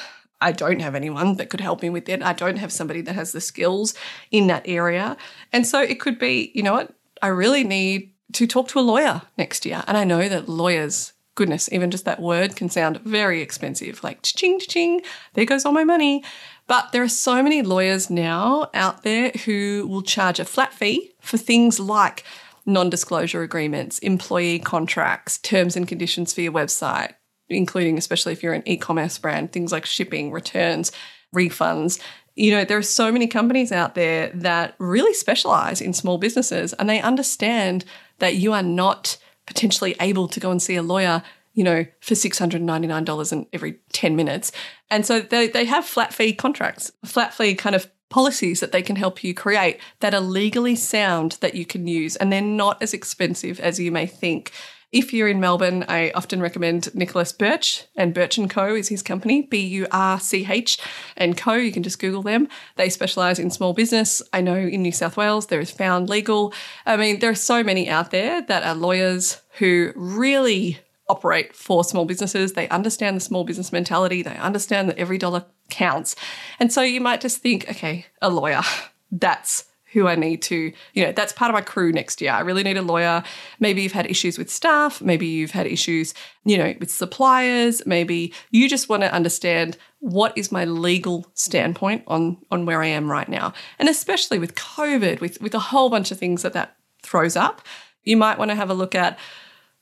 I 0.42 0.52
don't 0.52 0.82
have 0.82 0.96
anyone 0.96 1.38
that 1.38 1.50
could 1.50 1.62
help 1.62 1.82
me 1.82 1.90
with 1.90 2.10
it. 2.10 2.22
I 2.22 2.34
don't 2.34 2.58
have 2.58 2.72
somebody 2.72 3.02
that 3.02 3.16
has 3.16 3.32
the 3.32 3.42
skills 3.42 3.94
in 4.32 4.48
that 4.48 4.68
area. 4.68 5.18
And 5.52 5.66
so 5.66 5.82
it 5.82 6.00
could 6.00 6.20
be, 6.20 6.52
you 6.54 6.64
know 6.64 6.74
what, 6.74 6.94
I 7.22 7.28
really 7.28 7.64
need 7.64 8.12
to 8.34 8.48
talk 8.48 8.68
to 8.70 8.80
a 8.80 8.82
lawyer 8.82 9.22
next 9.38 9.66
year. 9.66 9.84
And 9.88 9.98
I 9.98 10.04
know 10.04 10.28
that 10.28 10.50
lawyers, 10.50 11.14
goodness, 11.36 11.70
even 11.72 11.90
just 11.90 12.06
that 12.06 12.22
word 12.22 12.56
can 12.56 12.70
sound 12.70 13.02
very 13.02 13.42
expensive, 13.42 14.04
like 14.04 14.22
ching 14.24 14.60
ching, 14.60 15.02
there 15.34 15.46
goes 15.46 15.66
all 15.66 15.72
my 15.72 15.84
money. 15.84 16.24
But 16.68 16.92
there 16.92 17.04
are 17.04 17.08
so 17.08 17.44
many 17.44 17.62
lawyers 17.62 18.10
now 18.10 18.70
out 18.74 19.04
there 19.04 19.30
who 19.46 19.86
will 19.88 20.02
charge 20.02 20.40
a 20.40 20.46
flat 20.46 20.74
fee 20.74 21.14
for 21.20 21.38
things 21.38 21.80
like 21.80 22.24
non 22.66 22.90
disclosure 22.90 23.44
agreements, 23.44 24.00
employee 24.00 24.60
contracts, 24.60 25.38
terms 25.38 25.76
and 25.76 25.88
conditions 25.88 26.34
for 26.34 26.42
your 26.42 26.52
website, 26.52 27.14
including, 27.50 27.98
especially 27.98 28.34
if 28.34 28.42
you're 28.42 28.54
an 28.54 28.68
e 28.68 28.78
commerce 28.78 29.18
brand, 29.18 29.52
things 29.52 29.72
like 29.72 29.86
shipping, 29.86 30.32
returns, 30.32 30.92
refunds. 31.34 32.02
You 32.36 32.52
know, 32.52 32.66
there 32.66 32.78
are 32.78 32.84
so 32.84 33.12
many 33.12 33.28
companies 33.28 33.72
out 33.72 33.96
there 33.96 34.30
that 34.34 34.76
really 34.80 35.14
specialize 35.14 35.80
in 35.80 35.94
small 35.94 36.18
businesses 36.18 36.74
and 36.74 36.90
they 36.90 37.00
understand 37.00 37.86
that 38.20 38.36
you 38.36 38.52
are 38.54 38.64
not 38.64 39.18
potentially 39.46 39.96
able 40.02 40.28
to 40.28 40.40
go 40.40 40.52
and 40.52 40.62
see 40.62 40.76
a 40.76 40.82
lawyer 40.82 41.22
you 41.56 41.64
know, 41.64 41.86
for 42.02 42.14
$699 42.14 43.32
in 43.32 43.48
every 43.52 43.80
10 43.94 44.16
minutes. 44.16 44.52
And 44.92 45.06
so 45.06 45.22
they, 45.22 45.48
they 45.48 45.66
have 45.66 45.86
flat 45.86 46.14
fee 46.14 46.34
contracts, 46.34 46.92
flat 47.04 47.34
fee 47.34 47.56
kind 47.56 47.76
of 47.76 47.90
policies 48.10 48.60
that 48.60 48.72
they 48.72 48.82
can 48.82 48.96
help 48.96 49.24
you 49.24 49.34
create 49.34 49.80
that 50.02 50.14
are 50.14 50.22
legally 50.22 50.76
sound 50.76 51.34
that 51.42 51.56
you 51.56 51.66
can 51.66 51.88
use. 51.88 52.16
And 52.18 52.32
they're 52.32 52.42
not 52.42 52.82
as 52.84 52.94
expensive 52.94 53.60
as 53.60 53.80
you 53.80 53.92
may 53.92 54.06
think. 54.06 54.52
If 54.92 55.12
you're 55.12 55.28
in 55.28 55.42
Melbourne, 55.42 55.84
I 55.90 56.12
often 56.14 56.42
recommend 56.42 56.94
Nicholas 56.96 57.34
Birch 57.34 57.84
and 57.98 58.14
Birch 58.14 58.38
and 58.38 58.50
Co 58.50 58.76
is 58.76 58.88
his 58.88 59.02
company, 59.02 59.42
B 59.42 59.60
U 59.60 59.88
R 59.92 60.20
C 60.20 60.46
H 60.50 60.78
and 61.18 61.36
Co. 61.36 61.56
You 61.56 61.72
can 61.72 61.84
just 61.84 62.00
Google 62.00 62.22
them. 62.22 62.48
They 62.78 62.90
specialize 62.90 63.40
in 63.40 63.50
small 63.50 63.74
business. 63.74 64.22
I 64.32 64.40
know 64.42 64.56
in 64.56 64.82
New 64.82 64.94
South 64.94 65.18
Wales 65.18 65.48
there 65.48 65.60
is 65.60 65.72
Found 65.72 66.08
Legal. 66.10 66.54
I 66.86 66.96
mean, 66.96 67.20
there 67.20 67.32
are 67.32 67.36
so 67.36 67.64
many 67.64 67.90
out 67.90 68.12
there 68.12 68.42
that 68.44 68.64
are 68.64 68.76
lawyers 68.76 69.42
who 69.58 69.92
really 69.96 70.80
operate 71.08 71.56
for 71.56 71.84
small 71.84 72.06
businesses. 72.06 72.54
They 72.54 72.68
understand 72.70 73.16
the 73.16 73.22
small 73.22 73.44
business 73.44 73.72
mentality. 73.72 74.22
They 74.22 74.38
understand 74.38 74.90
that 74.90 74.98
every 74.98 75.18
dollar 75.18 75.46
counts. 75.70 76.16
And 76.60 76.72
so 76.72 76.82
you 76.82 77.02
might 77.02 77.22
just 77.22 77.40
think, 77.40 77.70
okay, 77.70 78.06
a 78.22 78.30
lawyer, 78.30 78.62
that's 79.12 79.66
who 79.96 80.08
I 80.08 80.16
need 80.16 80.42
to, 80.42 80.74
you 80.94 81.06
know, 81.06 81.14
that's 81.14 81.32
part 81.32 81.50
of 81.50 81.54
my 81.54 81.62
crew 81.62 81.94
next 81.94 82.20
year. 82.20 82.32
I 82.32 82.42
really 82.42 82.64
need 82.64 82.76
a 82.76 82.82
lawyer. 82.82 83.24
Maybe 83.62 83.82
you've 83.82 83.94
had 83.94 84.12
issues 84.12 84.38
with 84.38 84.50
staff. 84.50 85.02
Maybe 85.02 85.26
you've 85.26 85.52
had 85.52 85.68
issues, 85.68 86.14
you 86.44 86.58
know, 86.58 86.74
with 86.82 86.92
suppliers. 86.92 87.82
Maybe 87.86 88.34
you 88.52 88.68
just 88.68 88.90
want 88.90 89.04
to 89.04 89.14
understand 89.14 89.78
what 90.00 90.38
is 90.38 90.52
my 90.52 90.66
legal 90.66 91.26
standpoint 91.34 92.04
on, 92.08 92.38
on 92.52 92.66
where 92.66 92.84
I 92.84 92.88
am 92.88 93.10
right 93.10 93.30
now. 93.30 93.54
And 93.80 93.88
especially 93.88 94.38
with 94.38 94.56
COVID, 94.56 95.22
with, 95.22 95.40
with 95.40 95.56
a 95.56 95.60
whole 95.60 95.90
bunch 95.90 96.12
of 96.12 96.20
things 96.20 96.42
that 96.42 96.52
that 96.52 96.76
throws 97.02 97.38
up, 97.38 97.62
you 98.04 98.18
might 98.18 98.38
want 98.38 98.52
to 98.52 98.56
have 98.56 98.70
a 98.70 98.74
look 98.74 98.96
at, 98.96 99.18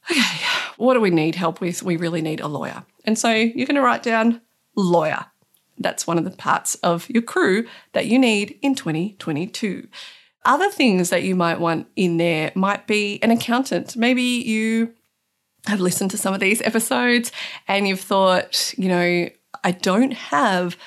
okay, 0.10 0.46
what 0.78 0.94
do 0.94 1.02
we 1.02 1.10
need 1.10 1.36
help 1.36 1.62
with? 1.62 1.84
We 1.84 1.98
really 1.98 2.22
need 2.22 2.40
a 2.40 2.48
lawyer. 2.48 2.86
And 3.06 3.18
so 3.18 3.32
you're 3.32 3.68
going 3.68 3.76
to 3.76 3.82
write 3.82 4.04
down 4.04 4.42
lawyer. 4.76 5.26
That's 5.78 6.06
one 6.06 6.18
of 6.18 6.24
the 6.24 6.32
parts 6.32 6.76
of 6.76 7.10
your 7.10 7.24
crew 7.24 7.68
that 7.94 8.06
you 8.06 8.20
need 8.20 8.58
in 8.62 8.76
2022. 8.76 9.88
Other 10.46 10.70
things 10.70 11.10
that 11.10 11.24
you 11.24 11.36
might 11.36 11.60
want 11.60 11.88
in 11.96 12.18
there 12.18 12.52
might 12.54 12.86
be 12.86 13.20
an 13.24 13.32
accountant. 13.32 13.96
Maybe 13.96 14.24
you 14.24 14.94
have 15.68 15.80
listened 15.80 16.12
to 16.12 16.18
some 16.18 16.34
of 16.34 16.40
these 16.40 16.62
episodes 16.62 17.32
and 17.68 17.88
you've 17.88 18.02
thought, 18.02 18.74
you 18.78 18.90
know, 18.90 19.30
I 19.64 19.72
don't 19.72 20.12
have 20.12 20.78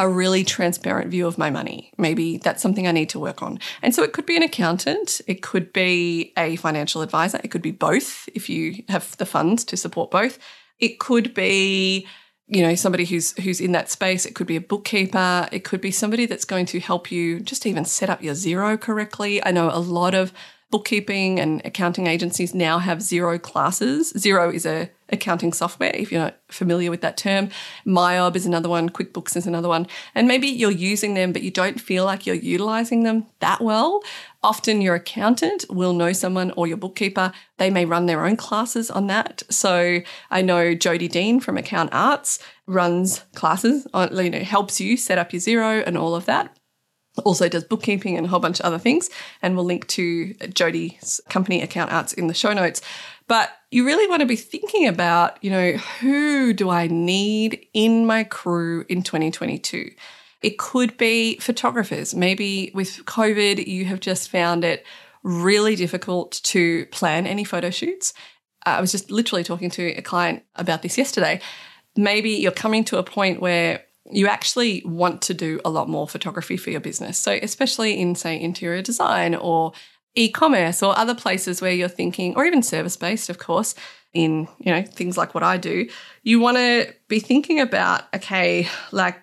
a 0.00 0.08
really 0.08 0.44
transparent 0.44 1.10
view 1.10 1.26
of 1.26 1.36
my 1.36 1.50
money. 1.50 1.92
Maybe 1.98 2.38
that's 2.38 2.62
something 2.62 2.88
I 2.88 2.92
need 2.92 3.10
to 3.10 3.20
work 3.20 3.42
on. 3.42 3.60
And 3.82 3.94
so 3.94 4.02
it 4.02 4.14
could 4.14 4.24
be 4.24 4.34
an 4.34 4.42
accountant, 4.42 5.20
it 5.26 5.42
could 5.42 5.72
be 5.74 6.32
a 6.38 6.56
financial 6.56 7.02
advisor, 7.02 7.38
it 7.44 7.48
could 7.48 7.62
be 7.62 7.70
both 7.70 8.26
if 8.34 8.48
you 8.48 8.82
have 8.88 9.14
the 9.18 9.26
funds 9.26 9.62
to 9.66 9.76
support 9.76 10.10
both. 10.10 10.38
It 10.78 10.98
could 10.98 11.34
be 11.34 12.08
you 12.48 12.62
know 12.62 12.74
somebody 12.74 13.04
who's 13.04 13.30
who's 13.42 13.60
in 13.60 13.70
that 13.70 13.88
space 13.88 14.26
it 14.26 14.34
could 14.34 14.48
be 14.48 14.56
a 14.56 14.60
bookkeeper 14.60 15.48
it 15.52 15.62
could 15.62 15.80
be 15.80 15.92
somebody 15.92 16.26
that's 16.26 16.44
going 16.44 16.66
to 16.66 16.80
help 16.80 17.12
you 17.12 17.38
just 17.38 17.64
even 17.64 17.84
set 17.84 18.10
up 18.10 18.24
your 18.24 18.34
Xero 18.34 18.80
correctly 18.80 19.40
i 19.44 19.52
know 19.52 19.70
a 19.72 19.78
lot 19.78 20.14
of 20.14 20.32
bookkeeping 20.70 21.40
and 21.40 21.60
accounting 21.64 22.06
agencies 22.06 22.54
now 22.54 22.78
have 22.78 22.98
Xero 22.98 23.40
classes. 23.40 24.12
Xero 24.12 24.52
is 24.52 24.64
a 24.64 24.90
accounting 25.12 25.52
software, 25.52 25.92
if 25.94 26.10
you're 26.10 26.20
not 26.20 26.36
familiar 26.48 26.90
with 26.90 27.00
that 27.00 27.16
term. 27.16 27.48
MYOB 27.86 28.36
is 28.36 28.46
another 28.46 28.68
one, 28.68 28.90
QuickBooks 28.90 29.36
is 29.36 29.46
another 29.46 29.68
one. 29.68 29.86
And 30.14 30.28
maybe 30.28 30.46
you're 30.46 30.70
using 30.70 31.14
them, 31.14 31.32
but 31.32 31.42
you 31.42 31.50
don't 31.50 31.80
feel 31.80 32.04
like 32.04 32.26
you're 32.26 32.36
utilizing 32.36 33.02
them 33.02 33.26
that 33.40 33.60
well. 33.60 34.02
Often 34.42 34.80
your 34.80 34.94
accountant 34.94 35.64
will 35.68 35.92
know 35.92 36.12
someone 36.12 36.50
or 36.52 36.66
your 36.66 36.76
bookkeeper. 36.76 37.32
They 37.58 37.70
may 37.70 37.84
run 37.84 38.06
their 38.06 38.24
own 38.24 38.36
classes 38.36 38.90
on 38.90 39.06
that. 39.08 39.42
So 39.50 40.00
I 40.30 40.42
know 40.42 40.74
Jody 40.74 41.08
Dean 41.08 41.40
from 41.40 41.58
Account 41.58 41.90
Arts 41.92 42.38
runs 42.66 43.24
classes 43.34 43.86
on, 43.92 44.16
you 44.16 44.30
know, 44.30 44.40
helps 44.40 44.80
you 44.80 44.96
set 44.96 45.18
up 45.18 45.32
your 45.32 45.40
Xero 45.40 45.82
and 45.86 45.98
all 45.98 46.14
of 46.14 46.26
that 46.26 46.56
also 47.24 47.48
does 47.48 47.64
bookkeeping 47.64 48.16
and 48.16 48.26
a 48.26 48.28
whole 48.28 48.40
bunch 48.40 48.60
of 48.60 48.66
other 48.66 48.78
things. 48.78 49.10
And 49.42 49.56
we'll 49.56 49.64
link 49.64 49.86
to 49.88 50.34
Jody's 50.54 51.20
company 51.28 51.62
account 51.62 51.92
arts 51.92 52.12
in 52.12 52.26
the 52.26 52.34
show 52.34 52.52
notes. 52.52 52.80
But 53.26 53.50
you 53.70 53.86
really 53.86 54.08
want 54.08 54.20
to 54.20 54.26
be 54.26 54.36
thinking 54.36 54.88
about, 54.88 55.42
you 55.42 55.50
know, 55.50 55.72
who 55.72 56.52
do 56.52 56.70
I 56.70 56.88
need 56.88 57.66
in 57.72 58.06
my 58.06 58.24
crew 58.24 58.84
in 58.88 59.02
2022? 59.02 59.90
It 60.42 60.58
could 60.58 60.96
be 60.96 61.38
photographers. 61.38 62.14
Maybe 62.14 62.72
with 62.74 63.04
COVID, 63.04 63.66
you 63.66 63.84
have 63.84 64.00
just 64.00 64.30
found 64.30 64.64
it 64.64 64.84
really 65.22 65.76
difficult 65.76 66.40
to 66.42 66.86
plan 66.86 67.26
any 67.26 67.44
photo 67.44 67.70
shoots. 67.70 68.14
Uh, 68.66 68.70
I 68.70 68.80
was 68.80 68.90
just 68.90 69.10
literally 69.10 69.44
talking 69.44 69.70
to 69.70 69.86
a 69.96 70.02
client 70.02 70.42
about 70.56 70.82
this 70.82 70.96
yesterday. 70.96 71.40
Maybe 71.96 72.30
you're 72.30 72.52
coming 72.52 72.84
to 72.84 72.98
a 72.98 73.02
point 73.02 73.40
where 73.40 73.84
you 74.12 74.26
actually 74.26 74.82
want 74.84 75.22
to 75.22 75.34
do 75.34 75.60
a 75.64 75.70
lot 75.70 75.88
more 75.88 76.08
photography 76.08 76.56
for 76.56 76.70
your 76.70 76.80
business. 76.80 77.18
So, 77.18 77.38
especially 77.42 78.00
in, 78.00 78.14
say, 78.14 78.40
interior 78.40 78.82
design 78.82 79.34
or 79.34 79.72
e 80.14 80.30
commerce 80.30 80.82
or 80.82 80.98
other 80.98 81.14
places 81.14 81.60
where 81.60 81.72
you're 81.72 81.88
thinking, 81.88 82.34
or 82.36 82.44
even 82.44 82.62
service 82.62 82.96
based, 82.96 83.30
of 83.30 83.38
course, 83.38 83.74
in 84.12 84.48
you 84.58 84.72
know 84.72 84.82
things 84.82 85.16
like 85.16 85.34
what 85.34 85.42
I 85.42 85.56
do, 85.56 85.88
you 86.22 86.40
want 86.40 86.56
to 86.56 86.92
be 87.08 87.20
thinking 87.20 87.60
about 87.60 88.12
okay, 88.14 88.68
like 88.90 89.16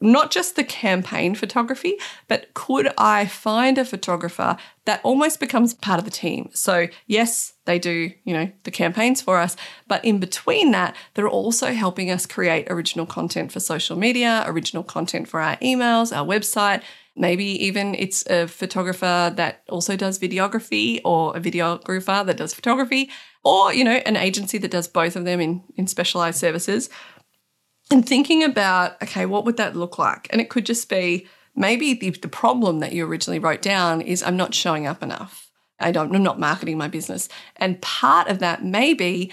not 0.00 0.30
just 0.30 0.56
the 0.56 0.64
campaign 0.64 1.34
photography, 1.34 1.96
but 2.26 2.52
could 2.54 2.92
I 2.96 3.26
find 3.26 3.76
a 3.76 3.84
photographer 3.84 4.56
that 4.86 5.00
almost 5.04 5.40
becomes 5.40 5.74
part 5.74 5.98
of 5.98 6.04
the 6.06 6.10
team? 6.10 6.48
So, 6.54 6.88
yes, 7.06 7.52
they 7.66 7.78
do, 7.78 8.10
you 8.24 8.32
know, 8.32 8.50
the 8.64 8.70
campaigns 8.70 9.20
for 9.20 9.38
us, 9.38 9.56
but 9.86 10.02
in 10.04 10.18
between 10.18 10.70
that, 10.70 10.96
they're 11.14 11.28
also 11.28 11.72
helping 11.72 12.10
us 12.10 12.24
create 12.24 12.66
original 12.70 13.04
content 13.04 13.52
for 13.52 13.60
social 13.60 13.96
media, 13.96 14.42
original 14.46 14.82
content 14.82 15.28
for 15.28 15.40
our 15.40 15.56
emails, 15.58 16.16
our 16.16 16.26
website. 16.26 16.82
Maybe 17.14 17.44
even 17.44 17.94
it's 17.94 18.26
a 18.30 18.46
photographer 18.46 19.32
that 19.36 19.62
also 19.68 19.96
does 19.96 20.18
videography 20.18 21.00
or 21.04 21.36
a 21.36 21.40
videographer 21.40 22.24
that 22.24 22.36
does 22.38 22.54
photography 22.54 23.10
or, 23.44 23.74
you 23.74 23.84
know, 23.84 24.00
an 24.06 24.16
agency 24.16 24.56
that 24.58 24.70
does 24.70 24.88
both 24.88 25.16
of 25.16 25.24
them 25.24 25.40
in, 25.40 25.62
in 25.76 25.86
specialized 25.86 26.38
services 26.38 26.88
and 27.90 28.06
thinking 28.06 28.42
about, 28.42 29.02
okay, 29.02 29.26
what 29.26 29.44
would 29.44 29.56
that 29.56 29.76
look 29.76 29.98
like? 29.98 30.28
And 30.30 30.40
it 30.40 30.48
could 30.48 30.66
just 30.66 30.88
be 30.88 31.26
maybe 31.56 31.94
the, 31.94 32.10
the 32.10 32.28
problem 32.28 32.80
that 32.80 32.92
you 32.92 33.06
originally 33.06 33.38
wrote 33.38 33.62
down 33.62 34.00
is 34.00 34.22
I'm 34.22 34.36
not 34.36 34.54
showing 34.54 34.86
up 34.86 35.02
enough. 35.02 35.50
I 35.78 35.92
don't, 35.92 36.14
I'm 36.14 36.22
not 36.22 36.38
marketing 36.38 36.78
my 36.78 36.88
business. 36.88 37.28
And 37.56 37.80
part 37.80 38.28
of 38.28 38.38
that 38.38 38.64
may 38.64 38.94
be 38.94 39.32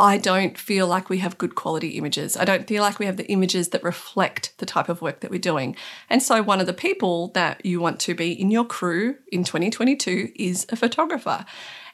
I 0.00 0.16
don't 0.16 0.56
feel 0.56 0.86
like 0.86 1.10
we 1.10 1.18
have 1.18 1.38
good 1.38 1.56
quality 1.56 1.90
images. 1.98 2.36
I 2.36 2.44
don't 2.44 2.68
feel 2.68 2.82
like 2.84 3.00
we 3.00 3.06
have 3.06 3.16
the 3.16 3.26
images 3.26 3.70
that 3.70 3.82
reflect 3.82 4.56
the 4.58 4.66
type 4.66 4.88
of 4.88 5.02
work 5.02 5.20
that 5.20 5.30
we're 5.30 5.40
doing. 5.40 5.74
And 6.08 6.22
so, 6.22 6.40
one 6.40 6.60
of 6.60 6.66
the 6.66 6.72
people 6.72 7.28
that 7.34 7.66
you 7.66 7.80
want 7.80 7.98
to 8.00 8.14
be 8.14 8.30
in 8.30 8.52
your 8.52 8.64
crew 8.64 9.16
in 9.32 9.42
2022 9.42 10.30
is 10.36 10.66
a 10.68 10.76
photographer. 10.76 11.44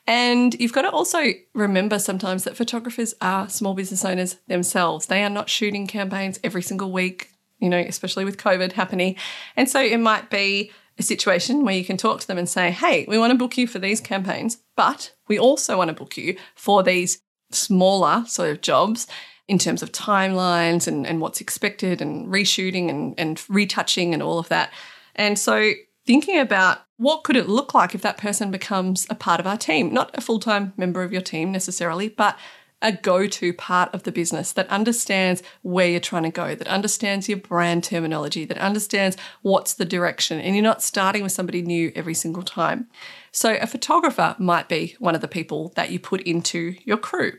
And 0.06 0.54
you've 0.60 0.72
got 0.72 0.82
to 0.82 0.90
also 0.90 1.32
remember 1.54 1.98
sometimes 1.98 2.44
that 2.44 2.56
photographers 2.56 3.14
are 3.20 3.48
small 3.48 3.74
business 3.74 4.04
owners 4.04 4.36
themselves. 4.48 5.06
They 5.06 5.22
are 5.24 5.30
not 5.30 5.48
shooting 5.48 5.86
campaigns 5.86 6.38
every 6.44 6.62
single 6.62 6.92
week, 6.92 7.30
you 7.58 7.70
know, 7.70 7.78
especially 7.78 8.24
with 8.24 8.36
COVID 8.36 8.72
happening. 8.72 9.16
And 9.56 9.68
so 9.68 9.80
it 9.80 9.98
might 9.98 10.28
be 10.28 10.70
a 10.98 11.02
situation 11.02 11.64
where 11.64 11.74
you 11.74 11.84
can 11.84 11.96
talk 11.96 12.20
to 12.20 12.26
them 12.26 12.38
and 12.38 12.48
say, 12.48 12.70
hey, 12.70 13.04
we 13.08 13.18
want 13.18 13.32
to 13.32 13.38
book 13.38 13.56
you 13.56 13.66
for 13.66 13.78
these 13.78 14.00
campaigns, 14.00 14.58
but 14.76 15.12
we 15.26 15.38
also 15.38 15.76
want 15.76 15.88
to 15.88 15.94
book 15.94 16.16
you 16.16 16.36
for 16.54 16.82
these 16.82 17.20
smaller 17.50 18.24
sort 18.26 18.50
of 18.50 18.60
jobs 18.60 19.06
in 19.48 19.58
terms 19.58 19.82
of 19.82 19.92
timelines 19.92 20.86
and, 20.86 21.06
and 21.06 21.20
what's 21.20 21.40
expected 21.40 22.00
and 22.00 22.28
reshooting 22.28 22.88
and, 22.88 23.14
and 23.18 23.42
retouching 23.48 24.14
and 24.14 24.22
all 24.22 24.38
of 24.38 24.48
that. 24.48 24.70
And 25.14 25.38
so 25.38 25.72
thinking 26.06 26.38
about 26.38 26.78
what 27.04 27.22
could 27.22 27.36
it 27.36 27.48
look 27.48 27.74
like 27.74 27.94
if 27.94 28.00
that 28.00 28.16
person 28.16 28.50
becomes 28.50 29.06
a 29.10 29.14
part 29.14 29.38
of 29.38 29.46
our 29.46 29.58
team, 29.58 29.92
not 29.92 30.10
a 30.16 30.22
full 30.22 30.40
time 30.40 30.72
member 30.78 31.02
of 31.02 31.12
your 31.12 31.20
team 31.20 31.52
necessarily, 31.52 32.08
but 32.08 32.38
a 32.80 32.92
go 32.92 33.26
to 33.26 33.52
part 33.52 33.92
of 33.94 34.04
the 34.04 34.12
business 34.12 34.52
that 34.52 34.68
understands 34.68 35.42
where 35.60 35.86
you're 35.86 36.00
trying 36.00 36.22
to 36.22 36.30
go, 36.30 36.54
that 36.54 36.66
understands 36.66 37.28
your 37.28 37.36
brand 37.38 37.84
terminology, 37.84 38.46
that 38.46 38.56
understands 38.56 39.18
what's 39.42 39.74
the 39.74 39.84
direction, 39.84 40.40
and 40.40 40.54
you're 40.54 40.62
not 40.62 40.82
starting 40.82 41.22
with 41.22 41.32
somebody 41.32 41.60
new 41.60 41.92
every 41.94 42.14
single 42.14 42.42
time. 42.42 42.88
So, 43.32 43.58
a 43.60 43.66
photographer 43.66 44.34
might 44.38 44.70
be 44.70 44.96
one 44.98 45.14
of 45.14 45.20
the 45.20 45.28
people 45.28 45.72
that 45.76 45.90
you 45.90 45.98
put 45.98 46.22
into 46.22 46.74
your 46.84 46.96
crew. 46.96 47.32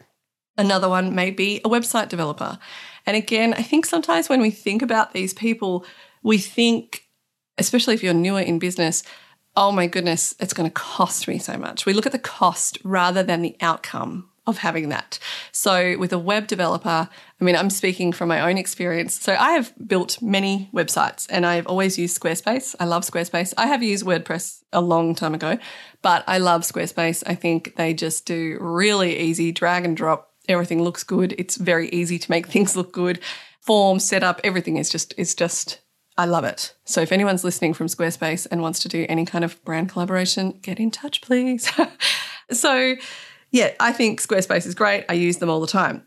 Another 0.58 0.90
one 0.90 1.16
may 1.16 1.32
be 1.32 1.58
a 1.58 1.70
website 1.70 2.10
developer. 2.10 2.60
And 3.08 3.18
again, 3.18 3.56
I 3.56 3.64
think 3.64 3.88
sometimes 3.88 4.30
when 4.30 4.42
we 4.42 4.52
think 4.52 4.84
about 4.84 5.14
these 5.14 5.34
people, 5.34 5.86
we 6.22 6.38
think, 6.38 7.04
especially 7.58 7.96
if 7.96 8.04
you're 8.04 8.14
newer 8.14 8.42
in 8.42 8.60
business, 8.60 9.04
oh 9.58 9.72
my 9.72 9.88
goodness, 9.88 10.36
it's 10.40 10.54
going 10.54 10.70
to 10.70 10.74
cost 10.74 11.28
me 11.28 11.38
so 11.40 11.58
much. 11.58 11.86
We 11.86 11.94
look 11.94 12.06
at 12.06 12.12
the 12.12 12.20
cost 12.20 12.78
rather 12.84 13.24
than 13.24 13.42
the 13.42 13.56
outcome 13.62 14.30
of 14.48 14.60
having 14.60 14.90
that. 14.90 15.18
So, 15.52 15.98
with 15.98 16.14
a 16.14 16.20
web 16.20 16.48
developer, 16.48 17.10
I 17.40 17.44
mean, 17.44 17.56
I'm 17.56 17.70
speaking 17.70 18.12
from 18.12 18.30
my 18.30 18.42
own 18.42 18.58
experience. 18.58 19.20
So, 19.20 19.34
I 19.34 19.54
have 19.54 19.74
built 19.88 20.22
many 20.22 20.70
websites 20.74 21.26
and 21.30 21.46
I've 21.46 21.68
always 21.68 21.98
used 21.98 22.20
Squarespace. 22.20 22.76
I 22.80 22.86
love 22.86 23.04
Squarespace. 23.04 23.54
I 23.58 23.68
have 23.68 23.82
used 23.82 24.06
WordPress 24.06 24.62
a 24.72 24.82
long 24.82 25.16
time 25.16 25.34
ago, 25.34 25.58
but 26.02 26.24
I 26.28 26.38
love 26.38 26.62
Squarespace. 26.62 27.24
I 27.26 27.36
think 27.36 27.76
they 27.76 27.94
just 27.94 28.26
do 28.26 28.58
really 28.60 29.18
easy 29.18 29.52
drag 29.52 29.86
and 29.86 29.98
drop. 29.98 30.32
Everything 30.48 30.84
looks 30.84 31.04
good. 31.04 31.34
It's 31.40 31.56
very 31.56 31.90
easy 31.90 32.20
to 32.20 32.32
make 32.32 32.46
things 32.52 32.76
look 32.76 32.92
good. 32.92 33.20
Form, 33.62 33.98
setup, 33.98 34.42
everything 34.44 34.78
is 34.78 34.92
just 34.92 35.16
is 35.18 35.34
just 35.34 35.80
I 36.18 36.26
love 36.26 36.46
it. 36.46 36.74
So 36.86 37.02
if 37.02 37.12
anyone's 37.12 37.44
listening 37.44 37.74
from 37.74 37.88
Squarespace 37.88 38.48
and 38.50 38.62
wants 38.62 38.80
to 38.80 38.88
do 38.88 39.06
any 39.10 39.26
kind 39.26 39.44
of 39.44 39.64
brand 39.66 39.90
collaboration, 39.90 40.60
get 40.62 40.80
in 40.80 40.92
touch, 40.92 41.22
please. 41.22 41.70
so 42.52 42.96
yeah, 43.52 43.72
I 43.80 43.92
think 43.92 44.22
Squarespace 44.22 44.66
is 44.66 44.76
great. 44.76 45.06
I 45.10 45.14
use 45.14 45.38
them 45.38 45.50
all 45.50 45.60
the 45.60 45.68
time. 45.68 46.06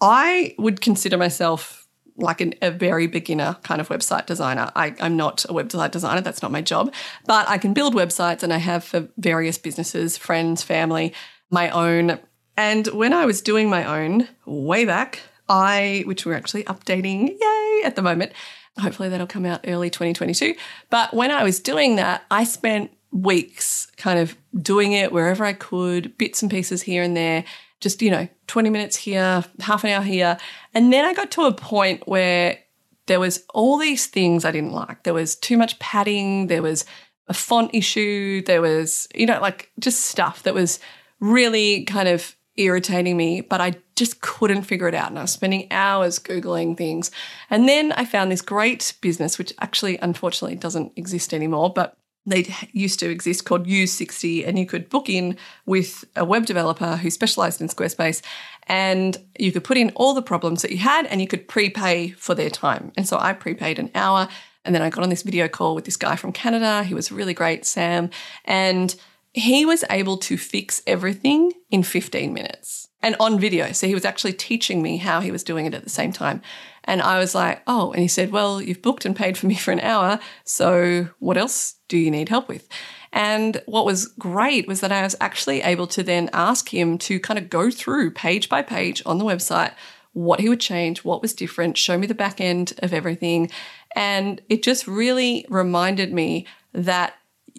I 0.00 0.54
would 0.58 0.80
consider 0.80 1.16
myself 1.16 1.86
like 2.16 2.40
an, 2.40 2.54
a 2.62 2.70
very 2.70 3.06
beginner 3.06 3.56
kind 3.62 3.80
of 3.80 3.88
website 3.88 4.26
designer. 4.26 4.70
I, 4.76 4.94
am 4.98 5.16
not 5.16 5.44
a 5.46 5.52
website 5.52 5.90
designer, 5.90 6.20
that's 6.20 6.42
not 6.42 6.52
my 6.52 6.62
job, 6.62 6.92
but 7.26 7.48
I 7.48 7.58
can 7.58 7.74
build 7.74 7.94
websites 7.94 8.42
and 8.42 8.52
I 8.52 8.58
have 8.58 8.84
for 8.84 9.08
various 9.18 9.58
businesses, 9.58 10.16
friends, 10.16 10.62
family, 10.62 11.12
my 11.50 11.70
own. 11.70 12.20
And 12.56 12.86
when 12.88 13.12
I 13.12 13.24
was 13.26 13.40
doing 13.40 13.68
my 13.68 13.84
own 13.84 14.28
way 14.46 14.84
back, 14.84 15.20
I, 15.48 16.04
which 16.06 16.24
we're 16.24 16.34
actually 16.34 16.64
updating, 16.64 17.28
yay, 17.28 17.82
at 17.84 17.96
the 17.96 18.02
moment, 18.02 18.32
hopefully 18.78 19.08
that'll 19.08 19.26
come 19.26 19.46
out 19.46 19.64
early 19.66 19.90
2022. 19.90 20.54
But 20.90 21.14
when 21.14 21.30
I 21.30 21.42
was 21.42 21.60
doing 21.60 21.96
that, 21.96 22.24
I 22.30 22.44
spent 22.44 22.90
weeks 23.12 23.86
kind 23.96 24.18
of 24.18 24.36
doing 24.60 24.92
it 24.92 25.12
wherever 25.12 25.44
I 25.44 25.52
could, 25.52 26.18
bits 26.18 26.42
and 26.42 26.50
pieces 26.50 26.82
here 26.82 27.02
and 27.02 27.16
there, 27.16 27.44
just, 27.80 28.02
you 28.02 28.10
know, 28.10 28.28
20 28.46 28.70
minutes 28.70 28.96
here, 28.96 29.44
half 29.60 29.84
an 29.84 29.90
hour 29.90 30.02
here. 30.02 30.38
And 30.74 30.92
then 30.92 31.04
I 31.04 31.14
got 31.14 31.30
to 31.32 31.42
a 31.42 31.52
point 31.52 32.06
where 32.08 32.58
there 33.06 33.20
was 33.20 33.44
all 33.52 33.78
these 33.78 34.06
things 34.06 34.44
I 34.44 34.50
didn't 34.50 34.72
like. 34.72 35.02
There 35.02 35.14
was 35.14 35.36
too 35.36 35.56
much 35.56 35.78
padding, 35.78 36.46
there 36.48 36.62
was 36.62 36.84
a 37.28 37.34
font 37.34 37.70
issue, 37.74 38.42
there 38.42 38.62
was, 38.62 39.06
you 39.14 39.26
know, 39.26 39.40
like 39.40 39.70
just 39.78 40.00
stuff 40.00 40.42
that 40.42 40.54
was 40.54 40.80
really 41.20 41.84
kind 41.84 42.08
of 42.08 42.34
irritating 42.56 43.16
me, 43.16 43.40
but 43.40 43.60
I 43.60 43.74
just 43.96 44.20
couldn't 44.20 44.62
figure 44.62 44.88
it 44.88 44.94
out. 44.94 45.10
And 45.10 45.18
I 45.18 45.22
was 45.22 45.32
spending 45.32 45.66
hours 45.70 46.18
Googling 46.18 46.76
things. 46.76 47.10
And 47.50 47.68
then 47.68 47.92
I 47.92 48.04
found 48.04 48.30
this 48.30 48.42
great 48.42 48.94
business, 49.00 49.38
which 49.38 49.52
actually, 49.60 49.98
unfortunately, 49.98 50.56
doesn't 50.56 50.92
exist 50.96 51.34
anymore, 51.34 51.72
but 51.72 51.96
they 52.26 52.46
used 52.72 53.00
to 53.00 53.10
exist 53.10 53.44
called 53.44 53.66
Use60, 53.66 54.48
and 54.48 54.58
you 54.58 54.64
could 54.64 54.88
book 54.88 55.10
in 55.10 55.36
with 55.66 56.06
a 56.16 56.24
web 56.24 56.46
developer 56.46 56.96
who 56.96 57.10
specialized 57.10 57.60
in 57.60 57.68
Squarespace, 57.68 58.22
and 58.66 59.18
you 59.38 59.52
could 59.52 59.62
put 59.62 59.76
in 59.76 59.90
all 59.94 60.14
the 60.14 60.22
problems 60.22 60.62
that 60.62 60.70
you 60.70 60.78
had, 60.78 61.04
and 61.06 61.20
you 61.20 61.26
could 61.26 61.46
prepay 61.48 62.12
for 62.12 62.34
their 62.34 62.48
time. 62.48 62.92
And 62.96 63.06
so 63.06 63.18
I 63.18 63.34
prepaid 63.34 63.78
an 63.78 63.90
hour, 63.94 64.26
and 64.64 64.74
then 64.74 64.80
I 64.80 64.88
got 64.88 65.04
on 65.04 65.10
this 65.10 65.22
video 65.22 65.48
call 65.48 65.74
with 65.74 65.84
this 65.84 65.98
guy 65.98 66.16
from 66.16 66.32
Canada. 66.32 66.82
He 66.82 66.94
was 66.94 67.12
really 67.12 67.34
great, 67.34 67.66
Sam, 67.66 68.08
and 68.46 68.94
he 69.34 69.66
was 69.66 69.84
able 69.90 70.16
to 70.16 70.38
fix 70.38 70.80
everything 70.86 71.52
in 71.70 71.82
15 71.82 72.32
minutes 72.32 72.88
and 73.02 73.16
on 73.18 73.38
video. 73.38 73.72
So 73.72 73.88
he 73.88 73.94
was 73.94 74.04
actually 74.04 74.32
teaching 74.32 74.80
me 74.80 74.96
how 74.96 75.20
he 75.20 75.32
was 75.32 75.42
doing 75.42 75.66
it 75.66 75.74
at 75.74 75.82
the 75.82 75.90
same 75.90 76.12
time. 76.12 76.40
And 76.84 77.02
I 77.02 77.18
was 77.18 77.34
like, 77.34 77.60
oh, 77.66 77.90
and 77.90 78.00
he 78.00 78.06
said, 78.06 78.30
well, 78.30 78.62
you've 78.62 78.80
booked 78.80 79.04
and 79.04 79.16
paid 79.16 79.36
for 79.36 79.46
me 79.46 79.56
for 79.56 79.72
an 79.72 79.80
hour. 79.80 80.20
So 80.44 81.08
what 81.18 81.36
else 81.36 81.74
do 81.88 81.98
you 81.98 82.12
need 82.12 82.28
help 82.28 82.48
with? 82.48 82.68
And 83.12 83.60
what 83.66 83.84
was 83.84 84.06
great 84.06 84.68
was 84.68 84.80
that 84.80 84.92
I 84.92 85.02
was 85.02 85.16
actually 85.20 85.62
able 85.62 85.88
to 85.88 86.04
then 86.04 86.30
ask 86.32 86.72
him 86.72 86.96
to 86.98 87.18
kind 87.18 87.38
of 87.38 87.50
go 87.50 87.70
through 87.70 88.12
page 88.12 88.48
by 88.48 88.62
page 88.62 89.02
on 89.04 89.18
the 89.18 89.24
website 89.24 89.72
what 90.12 90.38
he 90.38 90.48
would 90.48 90.60
change, 90.60 91.02
what 91.04 91.20
was 91.20 91.34
different, 91.34 91.76
show 91.76 91.98
me 91.98 92.06
the 92.06 92.14
back 92.14 92.40
end 92.40 92.72
of 92.78 92.92
everything. 92.92 93.50
And 93.96 94.40
it 94.48 94.62
just 94.62 94.86
really 94.86 95.44
reminded 95.48 96.12
me 96.12 96.46
that 96.72 97.14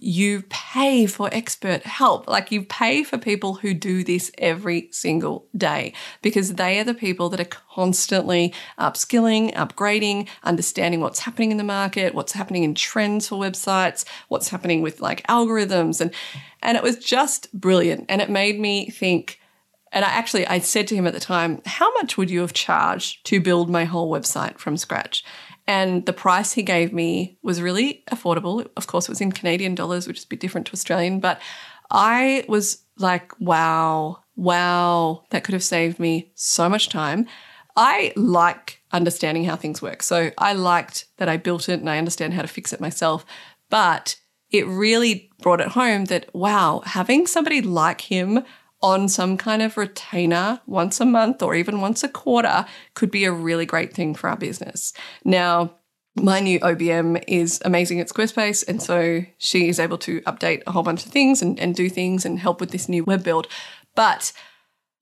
you 0.06 0.44
pay 0.50 1.08
for 1.08 1.30
expert 1.32 1.84
help. 1.84 2.28
Like 2.28 2.52
you 2.52 2.63
pay 2.63 3.04
for 3.04 3.18
people 3.18 3.56
who 3.56 3.74
do 3.74 4.04
this 4.04 4.32
every 4.38 4.88
single 4.91 5.48
day 5.58 5.94
because 6.22 6.54
they 6.54 6.80
are 6.80 6.84
the 6.84 6.94
people 6.94 7.30
that 7.30 7.39
are 7.39 7.58
constantly 7.74 8.54
upskilling, 8.78 9.52
upgrading, 9.56 10.28
understanding 10.44 11.02
what's 11.02 11.22
happening 11.22 11.50
in 11.50 11.58
the 11.58 11.63
market, 11.63 12.13
what's 12.13 12.34
happening 12.34 12.63
in 12.63 12.76
trends 12.76 13.28
for 13.28 13.39
websites, 13.39 14.06
what's 14.28 14.50
happening 14.50 14.84
with 14.84 15.02
like 15.02 15.26
algorithms 15.26 16.00
and 16.00 16.13
and 16.62 16.78
it 16.78 16.84
was 16.84 16.98
just 16.98 17.52
brilliant 17.60 18.06
and 18.08 18.22
it 18.22 18.30
made 18.30 18.60
me 18.60 18.89
think 18.89 19.39
and 19.91 20.06
I 20.06 20.10
actually 20.10 20.46
I 20.46 20.60
said 20.60 20.88
to 20.89 20.96
him 20.96 21.08
at 21.08 21.13
the 21.13 21.20
time, 21.20 21.62
how 21.65 21.91
much 21.94 22.15
would 22.15 22.30
you 22.30 22.41
have 22.41 22.54
charged 22.54 23.26
to 23.26 23.39
build 23.39 23.72
my 23.72 23.86
whole 23.86 24.12
website 24.12 24.60
from 24.60 24.78
scratch? 24.78 25.24
And 25.67 26.06
the 26.06 26.13
price 26.13 26.54
he 26.54 26.63
gave 26.63 26.93
me 26.93 27.38
was 27.41 27.62
really 27.62 28.04
affordable. 28.12 28.67
Of 28.78 28.88
course, 28.88 29.06
it 29.06 29.12
was 29.12 29.21
in 29.21 29.32
Canadian 29.32 29.75
dollars, 29.75 30.08
which 30.08 30.19
is 30.19 30.23
a 30.25 30.28
bit 30.28 30.39
different 30.39 30.67
to 30.67 30.73
Australian, 30.73 31.19
but 31.19 31.41
I 31.89 32.45
was 32.47 32.84
like, 32.97 33.32
wow, 33.39 34.23
wow, 34.36 35.23
that 35.32 35.43
could 35.43 35.54
have 35.54 35.63
saved 35.63 35.99
me 35.99 36.32
so 36.36 36.69
much 36.69 36.89
time. 36.89 37.28
I 37.75 38.13
like 38.15 38.82
understanding 38.91 39.43
how 39.45 39.56
things 39.56 39.82
work. 39.82 40.01
So 40.01 40.32
I 40.38 40.54
liked 40.54 41.06
that 41.17 41.30
I 41.30 41.38
built 41.38 41.67
it 41.67 41.80
and 41.80 41.89
I 41.89 41.97
understand 41.97 42.34
how 42.34 42.41
to 42.41 42.47
fix 42.47 42.71
it 42.71 42.80
myself. 42.80 43.25
But 43.69 44.17
it 44.51 44.65
really 44.67 45.30
brought 45.41 45.60
it 45.60 45.69
home 45.69 46.06
that, 46.06 46.34
wow, 46.34 46.82
having 46.86 47.28
somebody 47.28 47.62
like 47.62 48.01
him 48.01 48.43
on 48.86 49.10
some 49.10 49.36
kind 49.36 49.63
of 49.63 49.78
retainer 49.78 50.62
once 50.67 51.02
a 51.02 51.06
month 51.06 51.41
or 51.41 51.56
even 51.56 51.82
once 51.82 52.04
a 52.04 52.08
quarter 52.08 52.67
could 52.93 53.10
be 53.10 53.26
a 53.26 53.32
really 53.32 53.65
great 53.65 53.91
thing 53.91 54.13
for 54.13 54.30
our 54.30 54.38
business. 54.38 54.93
Now, 55.24 55.74
my 56.15 56.39
new 56.39 56.60
OBM 56.60 57.24
is 57.28 57.60
amazing 57.65 58.00
at 58.00 58.10
Squarespace, 58.10 58.63
and 58.67 58.80
so 58.80 59.26
she 59.39 59.69
is 59.69 59.80
able 59.80 59.98
to 59.98 60.21
update 60.21 60.62
a 60.67 60.71
whole 60.71 60.84
bunch 60.84 61.04
of 61.04 61.12
things 61.12 61.41
and, 61.41 61.60
and 61.60 61.74
do 61.74 61.89
things 61.89 62.26
and 62.26 62.38
help 62.38 62.62
with 62.62 62.69
this 62.69 62.88
new 62.88 63.04
web 63.04 63.24
build. 63.24 63.48
But 63.95 64.32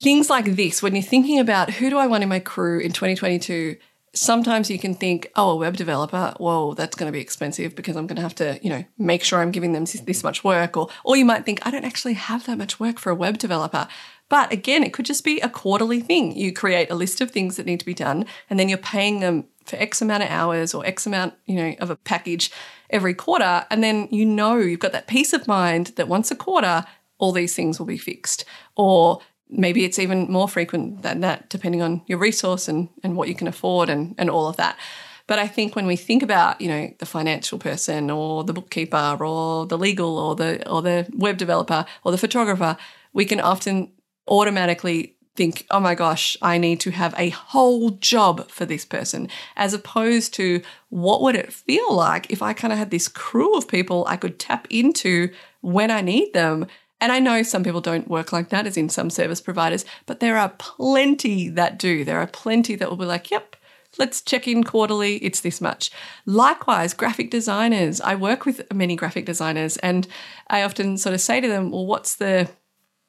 things 0.02 0.30
like 0.30 0.56
this, 0.56 0.82
when 0.82 0.96
you're 0.96 1.04
thinking 1.04 1.38
about 1.38 1.72
who 1.72 1.90
do 1.90 1.98
I 1.98 2.08
want 2.08 2.24
in 2.24 2.30
my 2.30 2.40
crew 2.40 2.80
in 2.80 2.94
2022, 2.94 3.76
sometimes 4.14 4.70
you 4.70 4.78
can 4.78 4.94
think, 4.94 5.32
oh, 5.36 5.52
a 5.52 5.56
web 5.56 5.76
developer, 5.76 6.34
whoa, 6.38 6.74
that's 6.74 6.96
going 6.96 7.12
to 7.12 7.16
be 7.16 7.22
expensive 7.22 7.76
because 7.76 7.96
I'm 7.96 8.08
going 8.08 8.18
to 8.18 8.22
have 8.22 8.36
to, 8.36 8.60
you 8.62 8.70
know, 8.70 8.84
make 8.98 9.24
sure 9.24 9.40
I'm 9.40 9.52
giving 9.52 9.74
them 9.74 9.86
this 9.86 10.24
much 10.24 10.44
work. 10.44 10.78
Or, 10.78 10.90
or 11.04 11.16
you 11.16 11.26
might 11.26 11.46
think, 11.46 11.66
I 11.66 11.72
don't 11.72 11.86
actually 11.86 12.14
have 12.14 12.46
that 12.46 12.58
much 12.58 12.80
work 12.80 13.00
for 13.00 13.10
a 13.10 13.16
web 13.16 13.38
developer. 13.38 13.88
But 14.30 14.52
again, 14.52 14.84
it 14.84 14.94
could 14.94 15.06
just 15.06 15.24
be 15.24 15.40
a 15.42 15.50
quarterly 15.50 16.00
thing. 16.00 16.36
You 16.36 16.54
create 16.54 16.90
a 16.90 16.96
list 16.96 17.22
of 17.22 17.32
things 17.32 17.58
that 17.58 17.66
need 17.66 17.80
to 17.80 17.86
be 17.86 17.94
done, 17.94 18.26
and 18.50 18.60
then 18.60 18.70
you're 18.70 18.78
paying 18.78 19.20
them 19.20 19.46
for 19.66 19.76
X 19.78 20.02
amount 20.02 20.24
of 20.24 20.30
hours 20.30 20.74
or 20.74 20.86
X 20.86 21.06
amount, 21.06 21.34
you 21.46 21.56
know, 21.56 21.76
of 21.80 21.90
a 21.90 21.96
package 21.96 22.52
every 22.90 23.14
quarter. 23.14 23.66
And 23.70 23.84
then 23.84 24.08
you 24.12 24.26
know 24.26 24.58
you've 24.58 24.80
got 24.80 24.92
that 24.92 25.08
peace 25.08 25.34
of 25.34 25.48
mind 25.48 25.88
that 25.96 26.08
once 26.08 26.32
a 26.32 26.36
quarter, 26.36 26.86
all 27.18 27.32
these 27.32 27.56
things 27.56 27.80
will 27.80 27.86
be 27.86 27.98
fixed. 27.98 28.46
Or 28.76 29.20
maybe 29.54 29.86
it's 29.86 30.00
even 30.00 30.32
more 30.32 30.50
frequent 30.50 31.04
than 31.04 31.22
that, 31.22 31.50
depending 31.50 31.82
on 31.82 32.02
your 32.08 32.18
resource 32.18 32.68
and, 32.68 32.90
and 33.04 33.16
what 33.16 33.30
you 33.30 33.36
can 33.36 33.48
afford 33.48 33.90
and, 33.90 34.16
and 34.18 34.30
all 34.30 34.48
of 34.48 34.58
that. 34.58 34.78
But 35.26 35.40
I 35.40 35.48
think 35.48 35.76
when 35.76 35.86
we 35.86 35.96
think 35.96 36.22
about, 36.22 36.60
you 36.60 36.68
know, 36.68 36.94
the 37.00 37.06
financial 37.06 37.58
person 37.58 38.10
or 38.10 38.44
the 38.44 38.54
bookkeeper 38.54 39.18
or 39.20 39.66
the 39.66 39.78
legal 39.78 40.18
or 40.18 40.36
the 40.36 40.70
or 40.70 40.82
the 40.82 41.08
web 41.14 41.38
developer 41.38 41.86
or 42.04 42.12
the 42.12 42.18
photographer, 42.18 42.76
we 43.14 43.24
can 43.24 43.40
often 43.40 43.94
automatically 44.28 45.16
think, 45.36 45.66
oh 45.72 45.80
my 45.80 45.96
gosh, 45.96 46.38
I 46.42 46.58
need 46.58 46.80
to 46.82 46.92
have 46.92 47.16
a 47.18 47.30
whole 47.30 47.92
job 47.92 48.52
for 48.52 48.66
this 48.66 48.86
person, 48.86 49.30
as 49.56 49.74
opposed 49.74 50.34
to 50.36 50.62
what 50.90 51.22
would 51.22 51.36
it 51.36 51.54
feel 51.54 51.94
like 51.96 52.30
if 52.30 52.42
I 52.42 52.54
kind 52.54 52.72
of 52.72 52.78
had 52.78 52.92
this 52.92 53.08
crew 53.08 53.58
of 53.58 53.68
people 53.68 54.06
I 54.08 54.18
could 54.18 54.38
tap 54.38 54.68
into 54.70 55.30
when 55.62 55.90
I 55.90 56.02
need 56.02 56.34
them 56.34 56.68
and 57.04 57.12
I 57.12 57.20
know 57.20 57.44
some 57.44 57.66
people 57.66 57.82
don't 57.82 58.08
work 58.08 58.32
like 58.32 58.48
that, 58.48 58.66
as 58.66 58.78
in 58.78 58.88
some 58.88 59.10
service 59.10 59.42
providers, 59.42 59.84
but 60.06 60.22
there 60.22 60.38
are 60.38 60.54
plenty 60.58 61.50
that 61.50 61.78
do. 61.78 62.06
There 62.06 62.18
are 62.18 62.28
plenty 62.28 62.76
that 62.76 62.90
will 62.90 62.96
be 62.96 63.04
like, 63.04 63.30
yep, 63.30 63.58
let's 64.00 64.22
check 64.22 64.48
in 64.48 64.64
quarterly, 64.64 65.18
it's 65.18 65.42
this 65.42 65.60
much. 65.60 65.92
Likewise, 66.26 66.94
graphic 66.94 67.30
designers. 67.30 68.00
I 68.00 68.16
work 68.16 68.46
with 68.46 68.62
many 68.74 68.96
graphic 68.96 69.26
designers 69.26 69.76
and 69.76 70.08
I 70.48 70.64
often 70.64 70.96
sort 70.98 71.14
of 71.14 71.20
say 71.20 71.42
to 71.42 71.48
them, 71.50 71.72
well, 71.72 71.86
what's 71.86 72.16
the 72.16 72.50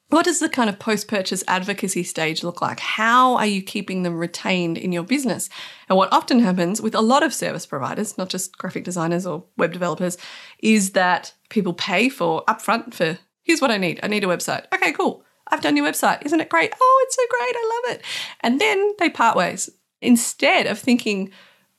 what 0.08 0.24
does 0.24 0.40
the 0.40 0.48
kind 0.48 0.68
of 0.68 0.78
post 0.78 1.08
purchase 1.08 1.44
advocacy 1.48 2.02
stage 2.02 2.42
look 2.42 2.60
like? 2.60 2.78
How 2.78 3.36
are 3.36 3.46
you 3.46 3.62
keeping 3.62 4.02
them 4.02 4.18
retained 4.18 4.76
in 4.76 4.92
your 4.92 5.02
business? 5.02 5.48
And 5.88 5.96
what 5.96 6.12
often 6.12 6.40
happens 6.40 6.80
with 6.80 6.94
a 6.94 7.00
lot 7.00 7.22
of 7.22 7.32
service 7.32 7.64
providers, 7.64 8.18
not 8.18 8.28
just 8.28 8.58
graphic 8.58 8.84
designers 8.84 9.24
or 9.24 9.44
web 9.56 9.72
developers, 9.72 10.18
is 10.58 10.92
that 10.92 11.32
people 11.48 11.72
pay 11.72 12.08
for 12.08 12.44
upfront 12.46 12.92
for 12.92 13.18
Here's 13.44 13.60
what 13.60 13.70
I 13.70 13.76
need. 13.76 14.00
I 14.02 14.08
need 14.08 14.24
a 14.24 14.28
website. 14.28 14.64
Okay, 14.74 14.92
cool. 14.92 15.22
I've 15.48 15.60
done 15.60 15.76
your 15.76 15.86
website. 15.86 16.24
Isn't 16.24 16.40
it 16.40 16.48
great? 16.48 16.72
Oh, 16.80 17.04
it's 17.06 17.16
so 17.16 17.22
great. 17.30 17.54
I 17.54 17.82
love 17.86 17.96
it. 17.96 18.04
And 18.40 18.60
then 18.60 18.94
they 18.98 19.10
part 19.10 19.36
ways. 19.36 19.70
Instead 20.00 20.66
of 20.66 20.78
thinking, 20.78 21.30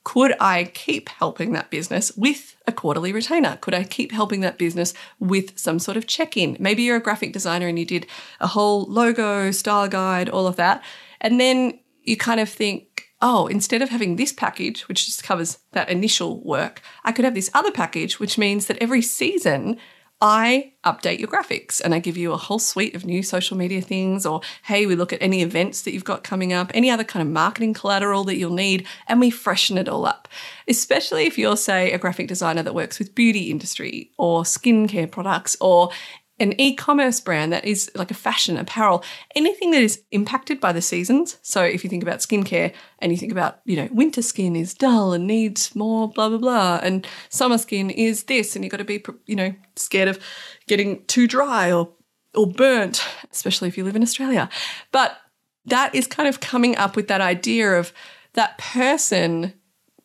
could 0.04 0.36
I 0.40 0.66
keep 0.66 1.10
helping 1.10 1.54
that 1.54 1.72
business 1.72 2.16
with 2.16 2.56
a 2.68 2.72
quarterly 2.72 3.12
retainer? 3.12 3.58
Could 3.60 3.74
I 3.74 3.84
keep 3.84 4.12
helping 4.12 4.42
that 4.42 4.60
business 4.60 4.94
with 5.20 5.58
some 5.58 5.80
sort 5.80 5.98
of 5.98 6.06
check 6.06 6.38
in? 6.38 6.56
Maybe 6.60 6.84
you're 6.84 6.98
a 6.98 7.02
graphic 7.02 7.34
designer 7.34 7.68
and 7.68 7.78
you 7.80 7.86
did 7.86 8.06
a 8.40 8.48
whole 8.48 8.86
logo, 8.86 9.50
style 9.50 9.88
guide, 9.88 10.30
all 10.30 10.46
of 10.46 10.58
that. 10.58 10.84
And 11.20 11.40
then 11.40 11.80
you 12.04 12.18
kind 12.18 12.40
of 12.40 12.48
think, 12.48 13.08
oh, 13.20 13.48
instead 13.48 13.82
of 13.82 13.90
having 13.90 14.16
this 14.16 14.32
package, 14.32 14.88
which 14.88 15.08
just 15.08 15.24
covers 15.24 15.58
that 15.72 15.90
initial 15.90 16.40
work, 16.44 16.82
I 17.04 17.12
could 17.12 17.26
have 17.26 17.34
this 17.34 17.50
other 17.56 17.72
package, 17.72 18.20
which 18.20 18.38
means 18.38 18.68
that 18.68 18.78
every 18.78 19.02
season 19.02 19.78
I 20.22 20.74
update 20.86 21.20
your 21.20 21.28
graphics 21.28 21.82
and 21.82 21.94
I 21.94 22.00
give 22.00 22.16
you 22.16 22.32
a 22.32 22.38
whole 22.38 22.60
suite 22.60 22.96
of 22.96 23.06
new 23.06 23.22
social 23.22 23.58
media 23.58 23.82
things, 23.82 24.26
or 24.26 24.42
hey, 24.64 24.86
we 24.86 24.96
look 24.96 25.12
at 25.12 25.22
any 25.22 25.42
events 25.42 25.82
that 25.82 25.94
you've 25.94 26.06
got 26.06 26.24
coming 26.24 26.54
up, 26.54 26.72
any 26.74 26.90
other 26.90 27.04
kind 27.04 27.28
of 27.28 27.32
marketing 27.32 27.74
collateral 27.74 28.24
that 28.26 28.38
you'll 28.38 28.54
need, 28.54 28.88
and 29.08 29.20
we 29.20 29.30
freshen 29.30 29.78
it 29.78 29.90
all 29.90 30.06
up. 30.06 30.28
Especially 30.68 31.26
if 31.26 31.38
you're, 31.38 31.58
say, 31.58 31.92
a 31.92 31.98
graphic 31.98 32.28
designer 32.28 32.64
that 32.64 32.74
works 32.74 32.98
with 32.98 33.14
beauty 33.14 33.52
industry 33.52 34.12
or 34.18 34.44
skincare 34.44 35.12
products 35.12 35.58
or 35.60 35.92
an 36.40 36.60
e-commerce 36.60 37.20
brand 37.20 37.54
that 37.54 37.64
is 37.64 37.90
like 37.96 38.12
a 38.12 38.16
fashion 38.16 38.58
apparel 38.58 39.04
anything 39.36 39.72
that 39.72 39.82
is 39.82 40.02
impacted 40.12 40.60
by 40.60 40.72
the 40.72 40.82
seasons. 40.82 41.38
So 41.42 41.64
if 41.64 41.84
you 41.84 41.90
think 41.90 42.04
about 42.04 42.20
skincare 42.20 42.74
and 43.00 43.12
you 43.12 43.18
think 43.18 43.32
about 43.32 43.60
you 43.66 43.76
know 43.76 43.88
winter 43.92 44.22
skin 44.22 44.56
is 44.56 44.74
dull 44.74 45.14
and 45.14 45.28
needs 45.28 45.76
more 45.76 46.10
blah 46.10 46.30
blah 46.30 46.38
blah 46.38 46.80
and 46.84 47.08
summer 47.30 47.58
skin 47.58 47.90
is 47.90 48.24
this 48.24 48.56
and 48.56 48.66
you've 48.66 48.72
got 48.72 48.78
to 48.78 48.84
be 48.84 49.04
you 49.26 49.36
know 49.36 49.54
scared 49.76 50.08
of 50.08 50.20
getting 50.68 51.06
too 51.06 51.28
dry 51.28 51.72
or 51.72 51.90
or 52.34 52.48
burnt 52.48 53.06
especially 53.32 53.68
if 53.68 53.78
you 53.78 53.84
live 53.84 53.96
in 53.96 54.04
australia. 54.04 54.50
But 54.92 55.18
that 55.66 55.96
is 55.96 56.06
kind 56.06 56.28
of 56.28 56.42
coming 56.42 56.76
up 56.78 56.96
with 56.96 57.08
that 57.08 57.22
idea 57.22 57.80
of 57.80 57.94
that 58.34 58.58
person 58.58 59.54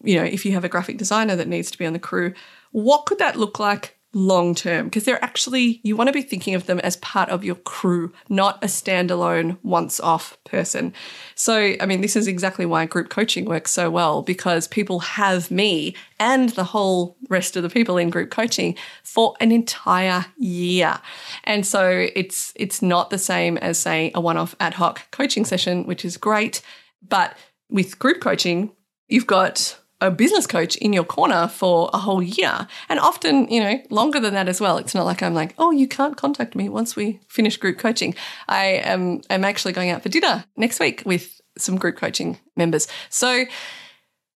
you 0.03 0.17
know 0.17 0.25
if 0.25 0.45
you 0.47 0.53
have 0.53 0.65
a 0.65 0.69
graphic 0.69 0.97
designer 0.97 1.37
that 1.37 1.49
needs 1.49 1.71
to 1.71 1.79
be 1.79 1.87
on 1.87 1.93
the 1.93 1.99
crew 1.99 2.33
what 2.73 3.05
could 3.07 3.19
that 3.19 3.37
look 3.37 3.59
like 3.59 3.99
long 4.13 4.55
term 4.55 4.87
because 4.87 5.05
they're 5.05 5.25
actually, 5.25 5.81
you 5.85 5.97
want 5.97 6.09
to 6.09 6.13
be 6.13 6.23
thinking 6.23 6.55
of 6.55 6.67
them 6.67 6.81
as 6.81 6.97
part 6.97 7.29
of 7.29 7.45
your 7.45 7.55
crew, 7.55 8.13
not 8.29 8.63
a 8.63 8.67
standalone 8.67 9.59
once 9.63 10.01
off 10.01 10.37
person. 10.45 10.93
So, 11.35 11.75
I 11.81 11.87
mean, 11.87 12.01
this 12.01 12.17
is 12.17 12.27
exactly 12.27 12.67
why 12.67 12.87
group 12.87 13.09
coaching 13.09 13.45
works 13.45 13.71
so 13.71 13.91
well 13.91 14.23
because 14.23 14.67
people 14.67 15.01
have 15.01 15.51
me 15.51 15.95
and 16.19 16.51
the 16.51 16.65
whole 16.65 17.17
rest 17.29 17.57
of 17.57 17.63
the 17.63 17.71
people 17.71 17.97
in 17.97 18.11
group 18.11 18.31
coaching 18.31 18.77
for 19.05 19.35
an 19.41 19.53
entire 19.53 20.27
year. 20.37 21.01
And 21.45 21.67
so 21.67 22.09
it's 22.15 22.53
it's 22.57 22.83
not 22.83 23.11
the 23.11 23.19
same 23.19 23.57
as 23.59 23.79
say 23.79 24.11
a 24.15 24.21
one-off 24.21 24.57
ad 24.61 24.75
hoc 24.75 25.11
coaching 25.11 25.45
session, 25.45 25.85
which 25.85 26.05
is 26.05 26.17
great, 26.17 26.63
but 27.07 27.37
with 27.71 27.99
group 27.99 28.21
coaching, 28.21 28.73
you've 29.09 29.27
got 29.27 29.80
a 30.01 30.11
business 30.11 30.47
coach 30.47 30.77
in 30.77 30.93
your 30.93 31.05
corner 31.05 31.49
for 31.49 31.91
a 31.93 31.99
whole 31.99 32.23
year. 32.23 32.67
And 32.89 32.99
often 33.01 33.49
you 33.49 33.61
know 33.61 33.81
longer 33.91 34.21
than 34.21 34.35
that 34.35 34.49
as 34.49 34.61
well. 34.61 34.79
It's 34.79 34.95
not 34.95 35.07
like 35.07 35.23
i'm 35.23 35.35
like 35.35 35.55
oh 35.59 35.71
you 35.71 35.89
can't 35.89 36.17
contact 36.17 36.55
me 36.55 36.69
once 36.69 36.97
we 36.97 37.21
finish 37.29 37.57
group 37.57 37.79
coaching. 37.79 38.15
I 38.49 38.65
am 38.85 39.23
i'm 39.31 39.45
actually 39.45 39.73
going 39.73 39.91
out 39.91 40.03
for 40.03 40.09
dinner 40.09 40.45
next 40.57 40.81
week 40.81 41.03
with 41.05 41.41
some 41.59 41.77
group 41.77 41.97
coaching 41.97 42.39
members. 42.57 42.89
So 43.09 43.45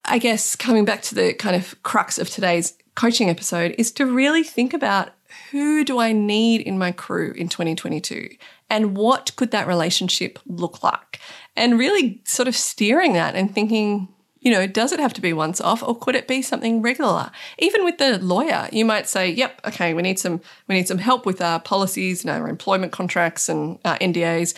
i 0.05 0.19
guess 0.19 0.55
coming 0.57 0.85
back 0.85 1.03
to 1.03 1.15
the 1.15 1.35
kind 1.35 1.57
of 1.57 1.83
crux 1.83 2.19
of 2.19 2.29
today's 2.29 2.77
coaching 2.95 3.31
episode 3.31 3.75
is 3.79 3.91
to 3.93 4.07
really 4.07 4.45
think 4.45 4.75
about 4.75 5.11
who 5.51 5.85
do 5.85 5.99
i 5.99 6.13
need 6.13 6.61
in 6.61 6.79
my 6.79 6.93
crew 6.93 7.33
in 7.33 7.49
2022 7.49 8.29
and 8.71 8.97
what 8.97 9.35
could 9.37 9.51
that 9.51 9.67
relationship 9.67 10.39
look 10.47 10.83
like? 10.83 11.21
And 11.57 11.79
really 11.79 12.23
sort 12.25 12.49
of 12.49 12.57
steering 12.57 13.13
that 13.13 13.35
and 13.35 13.55
thinking 13.55 14.09
you 14.45 14.53
know, 14.53 14.67
does 14.67 14.93
it 14.93 15.01
have 15.01 15.15
to 15.15 15.23
be 15.23 15.33
once 15.33 15.61
off 15.61 15.83
or 15.83 15.97
could 15.99 16.15
it 16.15 16.29
be 16.29 16.43
something 16.43 16.83
regular? 16.83 17.31
Even 17.59 17.83
with 17.83 17.97
the 17.97 18.19
lawyer, 18.19 18.69
you 18.71 18.85
might 18.85 19.09
say, 19.09 19.31
yep, 19.31 19.59
okay, 19.65 19.95
we 19.95 20.03
need 20.03 20.19
some 20.19 20.41
we 20.69 20.75
need 20.75 20.87
some 20.87 20.99
help 20.99 21.25
with 21.25 21.41
our 21.41 21.59
policies 21.59 22.23
and 22.23 22.31
our 22.31 22.49
employment 22.49 22.93
contracts 22.93 23.49
and 23.49 23.79
our 23.87 23.99
NDAs. 23.99 24.55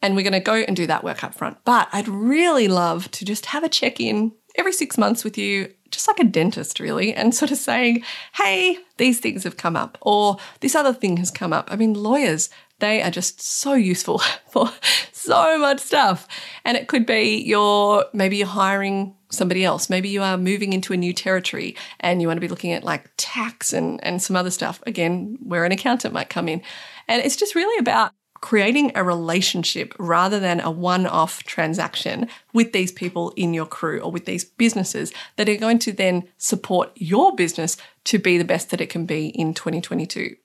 And 0.00 0.16
we're 0.16 0.22
going 0.22 0.32
to 0.32 0.40
go 0.40 0.54
and 0.54 0.76
do 0.76 0.86
that 0.86 1.04
work 1.04 1.24
up 1.24 1.34
front. 1.34 1.58
But 1.64 1.88
I'd 1.92 2.08
really 2.08 2.68
love 2.68 3.10
to 3.10 3.24
just 3.24 3.46
have 3.46 3.64
a 3.64 3.68
check 3.68 4.00
in 4.00 4.32
every 4.56 4.72
six 4.72 4.96
months 4.96 5.24
with 5.24 5.36
you, 5.36 5.74
just 5.90 6.08
like 6.08 6.20
a 6.20 6.24
dentist, 6.24 6.80
really, 6.80 7.12
and 7.12 7.34
sort 7.34 7.50
of 7.50 7.58
saying, 7.58 8.02
hey, 8.34 8.78
these 8.96 9.20
things 9.20 9.44
have 9.44 9.58
come 9.58 9.76
up, 9.76 9.98
or 10.00 10.38
this 10.60 10.74
other 10.74 10.94
thing 10.94 11.18
has 11.18 11.30
come 11.30 11.52
up. 11.52 11.70
I 11.70 11.76
mean, 11.76 11.92
lawyers, 11.92 12.48
they 12.80 13.02
are 13.02 13.10
just 13.10 13.40
so 13.40 13.74
useful 13.74 14.18
for 14.50 14.70
so 15.12 15.58
much 15.58 15.80
stuff. 15.80 16.26
And 16.64 16.76
it 16.76 16.88
could 16.88 17.06
be 17.06 17.42
you're 17.42 18.04
maybe 18.12 18.38
you're 18.38 18.46
hiring 18.46 19.14
somebody 19.30 19.64
else. 19.64 19.88
Maybe 19.88 20.08
you 20.08 20.22
are 20.22 20.36
moving 20.36 20.72
into 20.72 20.92
a 20.92 20.96
new 20.96 21.12
territory 21.12 21.76
and 22.00 22.20
you 22.20 22.26
want 22.26 22.36
to 22.36 22.42
be 22.42 22.48
looking 22.48 22.72
at 22.72 22.84
like 22.84 23.10
tax 23.16 23.72
and, 23.72 24.02
and 24.04 24.20
some 24.20 24.36
other 24.36 24.50
stuff. 24.50 24.82
Again, 24.86 25.38
where 25.42 25.64
an 25.64 25.72
accountant 25.72 26.12
might 26.12 26.30
come 26.30 26.48
in. 26.48 26.62
And 27.06 27.22
it's 27.22 27.36
just 27.36 27.54
really 27.54 27.78
about 27.78 28.12
creating 28.40 28.90
a 28.94 29.04
relationship 29.04 29.94
rather 29.98 30.40
than 30.40 30.60
a 30.60 30.70
one 30.70 31.06
off 31.06 31.42
transaction 31.44 32.26
with 32.52 32.72
these 32.72 32.90
people 32.90 33.32
in 33.36 33.52
your 33.52 33.66
crew 33.66 34.00
or 34.00 34.10
with 34.10 34.24
these 34.24 34.44
businesses 34.44 35.12
that 35.36 35.48
are 35.48 35.56
going 35.56 35.78
to 35.78 35.92
then 35.92 36.26
support 36.38 36.90
your 36.94 37.34
business 37.34 37.76
to 38.04 38.18
be 38.18 38.38
the 38.38 38.44
best 38.44 38.70
that 38.70 38.80
it 38.80 38.88
can 38.88 39.04
be 39.04 39.28
in 39.28 39.52
2022. 39.52 40.36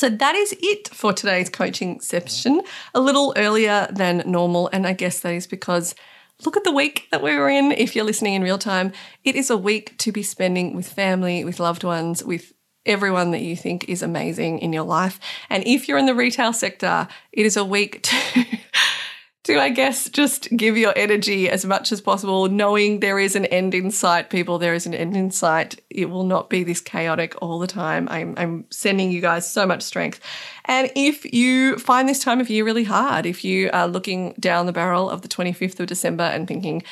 So 0.00 0.08
that 0.08 0.34
is 0.34 0.56
it 0.62 0.88
for 0.88 1.12
today's 1.12 1.50
coaching 1.50 2.00
session. 2.00 2.62
A 2.94 3.00
little 3.00 3.34
earlier 3.36 3.86
than 3.92 4.22
normal, 4.24 4.70
and 4.72 4.86
I 4.86 4.94
guess 4.94 5.20
that 5.20 5.34
is 5.34 5.46
because 5.46 5.94
look 6.46 6.56
at 6.56 6.64
the 6.64 6.72
week 6.72 7.06
that 7.10 7.22
we 7.22 7.32
are 7.32 7.50
in. 7.50 7.70
If 7.72 7.94
you're 7.94 8.06
listening 8.06 8.32
in 8.32 8.42
real 8.42 8.56
time, 8.56 8.92
it 9.24 9.36
is 9.36 9.50
a 9.50 9.58
week 9.58 9.98
to 9.98 10.10
be 10.10 10.22
spending 10.22 10.74
with 10.74 10.90
family, 10.90 11.44
with 11.44 11.60
loved 11.60 11.84
ones, 11.84 12.24
with 12.24 12.54
everyone 12.86 13.32
that 13.32 13.42
you 13.42 13.54
think 13.54 13.90
is 13.90 14.00
amazing 14.00 14.60
in 14.60 14.72
your 14.72 14.84
life. 14.84 15.20
And 15.50 15.62
if 15.66 15.86
you're 15.86 15.98
in 15.98 16.06
the 16.06 16.14
retail 16.14 16.54
sector, 16.54 17.06
it 17.30 17.44
is 17.44 17.58
a 17.58 17.64
week 17.66 18.00
to 18.04 18.44
to, 19.44 19.58
I 19.58 19.70
guess, 19.70 20.08
just 20.10 20.54
give 20.54 20.76
your 20.76 20.92
energy 20.96 21.48
as 21.48 21.64
much 21.64 21.92
as 21.92 22.00
possible, 22.00 22.48
knowing 22.48 23.00
there 23.00 23.18
is 23.18 23.34
an 23.34 23.46
end 23.46 23.74
in 23.74 23.90
sight, 23.90 24.28
people. 24.28 24.58
There 24.58 24.74
is 24.74 24.86
an 24.86 24.92
end 24.92 25.16
in 25.16 25.30
sight. 25.30 25.80
It 25.88 26.10
will 26.10 26.24
not 26.24 26.50
be 26.50 26.62
this 26.62 26.80
chaotic 26.82 27.34
all 27.40 27.58
the 27.58 27.66
time. 27.66 28.06
I'm, 28.10 28.34
I'm 28.36 28.66
sending 28.70 29.10
you 29.10 29.22
guys 29.22 29.50
so 29.50 29.66
much 29.66 29.82
strength. 29.82 30.20
And 30.66 30.90
if 30.94 31.32
you 31.32 31.78
find 31.78 32.06
this 32.06 32.22
time 32.22 32.40
of 32.40 32.50
year 32.50 32.64
really 32.64 32.84
hard, 32.84 33.24
if 33.24 33.42
you 33.42 33.70
are 33.72 33.88
looking 33.88 34.34
down 34.38 34.66
the 34.66 34.72
barrel 34.72 35.08
of 35.08 35.22
the 35.22 35.28
25th 35.28 35.80
of 35.80 35.86
December 35.86 36.24
and 36.24 36.46
thinking, 36.46 36.82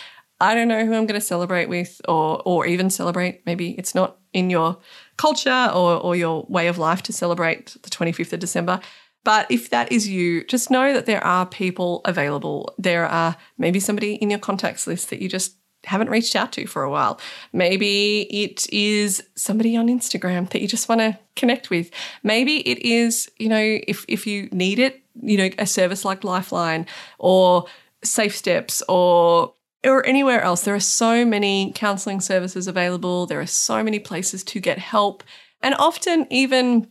I 0.40 0.54
don't 0.54 0.68
know 0.68 0.86
who 0.86 0.94
I'm 0.94 1.06
going 1.06 1.20
to 1.20 1.26
celebrate 1.26 1.68
with, 1.68 2.00
or 2.06 2.40
or 2.44 2.64
even 2.64 2.90
celebrate. 2.90 3.42
Maybe 3.44 3.72
it's 3.72 3.94
not 3.94 4.18
in 4.32 4.50
your 4.50 4.78
culture 5.16 5.70
or, 5.74 5.96
or 5.96 6.14
your 6.14 6.46
way 6.48 6.68
of 6.68 6.78
life 6.78 7.02
to 7.04 7.12
celebrate 7.12 7.76
the 7.82 7.90
25th 7.90 8.32
of 8.32 8.40
December. 8.40 8.80
But 9.28 9.50
if 9.50 9.68
that 9.68 9.92
is 9.92 10.08
you, 10.08 10.42
just 10.44 10.70
know 10.70 10.94
that 10.94 11.04
there 11.04 11.22
are 11.22 11.44
people 11.44 12.00
available. 12.06 12.74
There 12.78 13.04
are 13.04 13.36
maybe 13.58 13.78
somebody 13.78 14.14
in 14.14 14.30
your 14.30 14.38
contacts 14.38 14.86
list 14.86 15.10
that 15.10 15.20
you 15.20 15.28
just 15.28 15.54
haven't 15.84 16.08
reached 16.08 16.34
out 16.34 16.50
to 16.52 16.66
for 16.66 16.82
a 16.82 16.88
while. 16.90 17.20
Maybe 17.52 18.22
it 18.30 18.66
is 18.72 19.22
somebody 19.34 19.76
on 19.76 19.88
Instagram 19.88 20.48
that 20.48 20.62
you 20.62 20.66
just 20.66 20.88
want 20.88 21.02
to 21.02 21.18
connect 21.36 21.68
with. 21.68 21.90
Maybe 22.22 22.66
it 22.66 22.78
is, 22.78 23.30
you 23.36 23.50
know, 23.50 23.78
if 23.86 24.06
if 24.08 24.26
you 24.26 24.48
need 24.50 24.78
it, 24.78 25.02
you 25.20 25.36
know, 25.36 25.50
a 25.58 25.66
service 25.66 26.06
like 26.06 26.24
Lifeline 26.24 26.86
or 27.18 27.66
Safe 28.02 28.34
Steps 28.34 28.82
or 28.88 29.52
or 29.84 30.06
anywhere 30.06 30.40
else. 30.40 30.62
There 30.62 30.74
are 30.74 30.80
so 30.80 31.26
many 31.26 31.70
counseling 31.74 32.22
services 32.22 32.66
available. 32.66 33.26
There 33.26 33.40
are 33.40 33.46
so 33.46 33.82
many 33.82 33.98
places 33.98 34.42
to 34.44 34.58
get 34.58 34.78
help. 34.78 35.22
And 35.62 35.74
often 35.74 36.26
even 36.30 36.88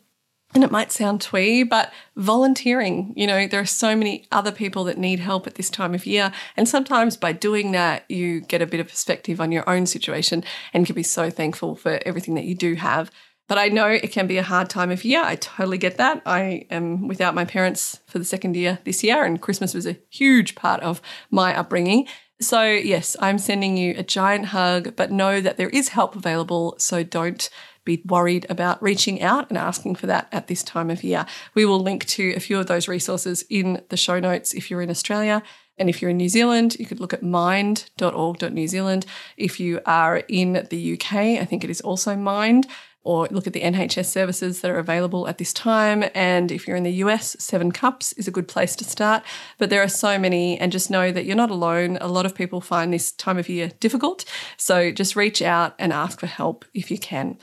and 0.53 0.63
it 0.63 0.71
might 0.71 0.91
sound 0.91 1.21
twee, 1.21 1.63
but 1.63 1.91
volunteering, 2.15 3.13
you 3.15 3.27
know, 3.27 3.47
there 3.47 3.60
are 3.60 3.65
so 3.65 3.95
many 3.95 4.25
other 4.31 4.51
people 4.51 4.86
that 4.86 4.97
need 4.97 5.19
help 5.19 5.45
at 5.45 5.55
this 5.55 5.69
time 5.69 5.93
of 5.93 6.05
year. 6.05 6.31
And 6.55 6.67
sometimes 6.67 7.17
by 7.17 7.33
doing 7.33 7.73
that, 7.73 8.10
you 8.10 8.41
get 8.41 8.62
a 8.62 8.65
bit 8.65 8.79
of 8.79 8.88
perspective 8.88 9.41
on 9.41 9.51
your 9.51 9.69
own 9.69 9.86
situation 9.86 10.43
and 10.73 10.86
can 10.86 10.95
be 10.95 11.03
so 11.03 11.29
thankful 11.29 11.75
for 11.75 11.99
everything 12.05 12.36
that 12.36 12.45
you 12.45 12.55
do 12.55 12.75
have. 12.75 13.12
But 13.47 13.57
I 13.57 13.67
know 13.67 13.88
it 13.88 14.12
can 14.12 14.27
be 14.27 14.38
a 14.38 14.43
hard 14.43 14.69
time 14.69 14.91
of 14.91 15.05
year. 15.05 15.23
I 15.23 15.36
totally 15.36 15.77
get 15.77 15.97
that. 15.97 16.21
I 16.25 16.65
am 16.69 17.07
without 17.07 17.36
my 17.36 17.45
parents 17.45 17.99
for 18.07 18.19
the 18.19 18.25
second 18.25 18.55
year 18.55 18.79
this 18.83 19.03
year, 19.03 19.23
and 19.23 19.41
Christmas 19.41 19.73
was 19.73 19.86
a 19.86 19.97
huge 20.10 20.55
part 20.55 20.81
of 20.81 21.01
my 21.31 21.57
upbringing. 21.57 22.07
So, 22.39 22.63
yes, 22.63 23.15
I'm 23.19 23.39
sending 23.39 23.77
you 23.77 23.95
a 23.97 24.03
giant 24.03 24.47
hug, 24.47 24.95
but 24.95 25.12
know 25.12 25.41
that 25.41 25.57
there 25.57 25.69
is 25.69 25.89
help 25.89 26.15
available. 26.15 26.75
So 26.77 27.03
don't 27.03 27.49
be 27.88 28.04
worried 28.06 28.45
about 28.50 28.82
reaching 28.82 29.21
out 29.21 29.50
and 29.50 29.58
asking 29.58 29.95
for 29.95 30.06
that 30.06 30.28
at 30.32 30.47
this 30.47 30.62
time 30.62 30.91
of 30.91 31.04
year. 31.04 31.26
We 31.56 31.65
will 31.65 31.80
link 31.80 32.06
to 32.17 32.34
a 32.36 32.39
few 32.39 32.60
of 32.60 32.67
those 32.67 32.88
resources 32.88 33.43
in 33.50 33.82
the 33.89 33.97
show 33.97 34.19
notes 34.19 34.54
if 34.54 34.69
you're 34.69 34.84
in 34.84 34.91
Australia. 34.91 35.41
And 35.80 35.89
if 35.89 36.02
you're 36.02 36.12
in 36.12 36.17
New 36.17 36.30
Zealand, 36.30 36.76
you 36.80 36.86
could 36.86 37.00
look 37.00 37.13
at 37.13 37.21
mind.org.new 37.21 38.67
Zealand. 38.67 39.06
If 39.38 39.60
you 39.60 39.80
are 39.86 40.17
in 40.28 40.65
the 40.69 40.93
UK, 40.93 41.13
I 41.41 41.45
think 41.45 41.63
it 41.63 41.69
is 41.69 41.82
also 41.82 42.15
mind. 42.15 42.67
or 43.08 43.26
look 43.32 43.47
at 43.47 43.54
the 43.54 43.62
NHS 43.62 44.08
services 44.08 44.60
that 44.60 44.69
are 44.69 44.80
available 44.80 45.30
at 45.30 45.38
this 45.38 45.54
time. 45.54 46.04
And 46.13 46.52
if 46.52 46.67
you're 46.67 46.76
in 46.76 46.84
the 46.84 47.00
US, 47.06 47.38
Seven 47.39 47.71
Cups 47.71 48.12
is 48.13 48.28
a 48.28 48.32
good 48.32 48.50
place 48.50 48.76
to 48.76 48.84
start. 48.84 49.23
But 49.58 49.69
there 49.69 49.82
are 49.82 49.88
so 49.88 50.19
many, 50.19 50.60
and 50.60 50.73
just 50.73 50.91
know 50.91 51.13
that 51.13 51.23
you're 51.23 51.38
not 51.38 51.50
alone. 51.50 51.97
A 52.02 52.10
lot 52.10 52.26
of 52.26 52.36
people 52.36 52.60
find 52.60 52.91
this 52.91 53.13
time 53.13 53.38
of 53.38 53.47
year 53.47 53.71
difficult. 53.80 54.26
So 54.58 54.91
just 54.91 55.15
reach 55.15 55.41
out 55.41 55.73
and 55.80 55.93
ask 55.93 56.19
for 56.19 56.28
help 56.28 56.65
if 56.73 56.91
you 56.91 56.97
can. 56.97 57.38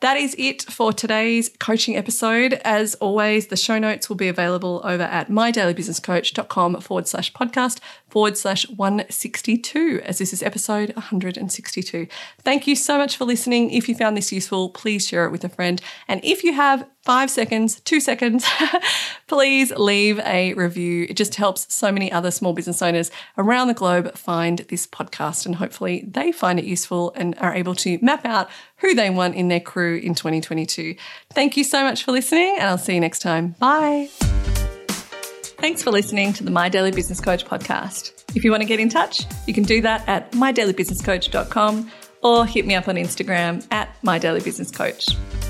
That 0.00 0.16
is 0.16 0.34
it 0.38 0.62
for 0.62 0.94
today's 0.94 1.50
coaching 1.58 1.94
episode. 1.94 2.54
As 2.64 2.94
always, 2.96 3.48
the 3.48 3.56
show 3.56 3.78
notes 3.78 4.08
will 4.08 4.16
be 4.16 4.28
available 4.28 4.80
over 4.82 5.02
at 5.02 5.28
mydailybusinesscoach.com 5.28 6.80
forward 6.80 7.06
slash 7.06 7.30
podcast 7.34 7.80
forward 8.10 8.36
slash 8.36 8.68
162, 8.68 10.02
as 10.04 10.18
this 10.18 10.32
is 10.32 10.42
episode 10.42 10.94
162. 10.94 12.06
Thank 12.42 12.66
you 12.66 12.76
so 12.76 12.98
much 12.98 13.16
for 13.16 13.24
listening. 13.24 13.70
If 13.70 13.88
you 13.88 13.94
found 13.94 14.16
this 14.16 14.32
useful, 14.32 14.70
please 14.70 15.06
share 15.06 15.24
it 15.24 15.30
with 15.30 15.44
a 15.44 15.48
friend. 15.48 15.80
And 16.08 16.20
if 16.24 16.44
you 16.44 16.52
have 16.52 16.86
five 17.02 17.30
seconds, 17.30 17.80
two 17.80 18.00
seconds, 18.00 18.46
please 19.26 19.70
leave 19.72 20.18
a 20.20 20.54
review. 20.54 21.06
It 21.08 21.16
just 21.16 21.36
helps 21.36 21.72
so 21.74 21.90
many 21.90 22.12
other 22.12 22.30
small 22.30 22.52
business 22.52 22.82
owners 22.82 23.10
around 23.38 23.68
the 23.68 23.74
globe 23.74 24.14
find 24.16 24.58
this 24.68 24.86
podcast 24.86 25.46
and 25.46 25.56
hopefully 25.56 26.04
they 26.06 26.32
find 26.32 26.58
it 26.58 26.64
useful 26.64 27.12
and 27.16 27.36
are 27.38 27.54
able 27.54 27.74
to 27.76 27.98
map 28.02 28.24
out 28.26 28.50
who 28.76 28.94
they 28.94 29.10
want 29.10 29.34
in 29.34 29.48
their 29.48 29.60
crew 29.60 29.96
in 29.96 30.14
2022. 30.14 30.96
Thank 31.32 31.56
you 31.56 31.64
so 31.64 31.82
much 31.82 32.04
for 32.04 32.12
listening 32.12 32.56
and 32.58 32.68
I'll 32.68 32.78
see 32.78 32.94
you 32.94 33.00
next 33.00 33.20
time. 33.20 33.54
Bye. 33.58 34.10
Thanks 35.60 35.82
for 35.82 35.90
listening 35.90 36.32
to 36.32 36.42
the 36.42 36.50
My 36.50 36.70
Daily 36.70 36.90
Business 36.90 37.20
Coach 37.20 37.44
podcast. 37.44 38.24
If 38.34 38.44
you 38.44 38.50
want 38.50 38.62
to 38.62 38.66
get 38.66 38.80
in 38.80 38.88
touch, 38.88 39.26
you 39.46 39.52
can 39.52 39.62
do 39.64 39.82
that 39.82 40.08
at 40.08 40.32
mydailybusinesscoach.com 40.32 41.90
or 42.22 42.46
hit 42.46 42.66
me 42.66 42.74
up 42.74 42.88
on 42.88 42.94
Instagram 42.94 43.66
at 43.70 43.94
mydailybusinesscoach. 44.02 45.49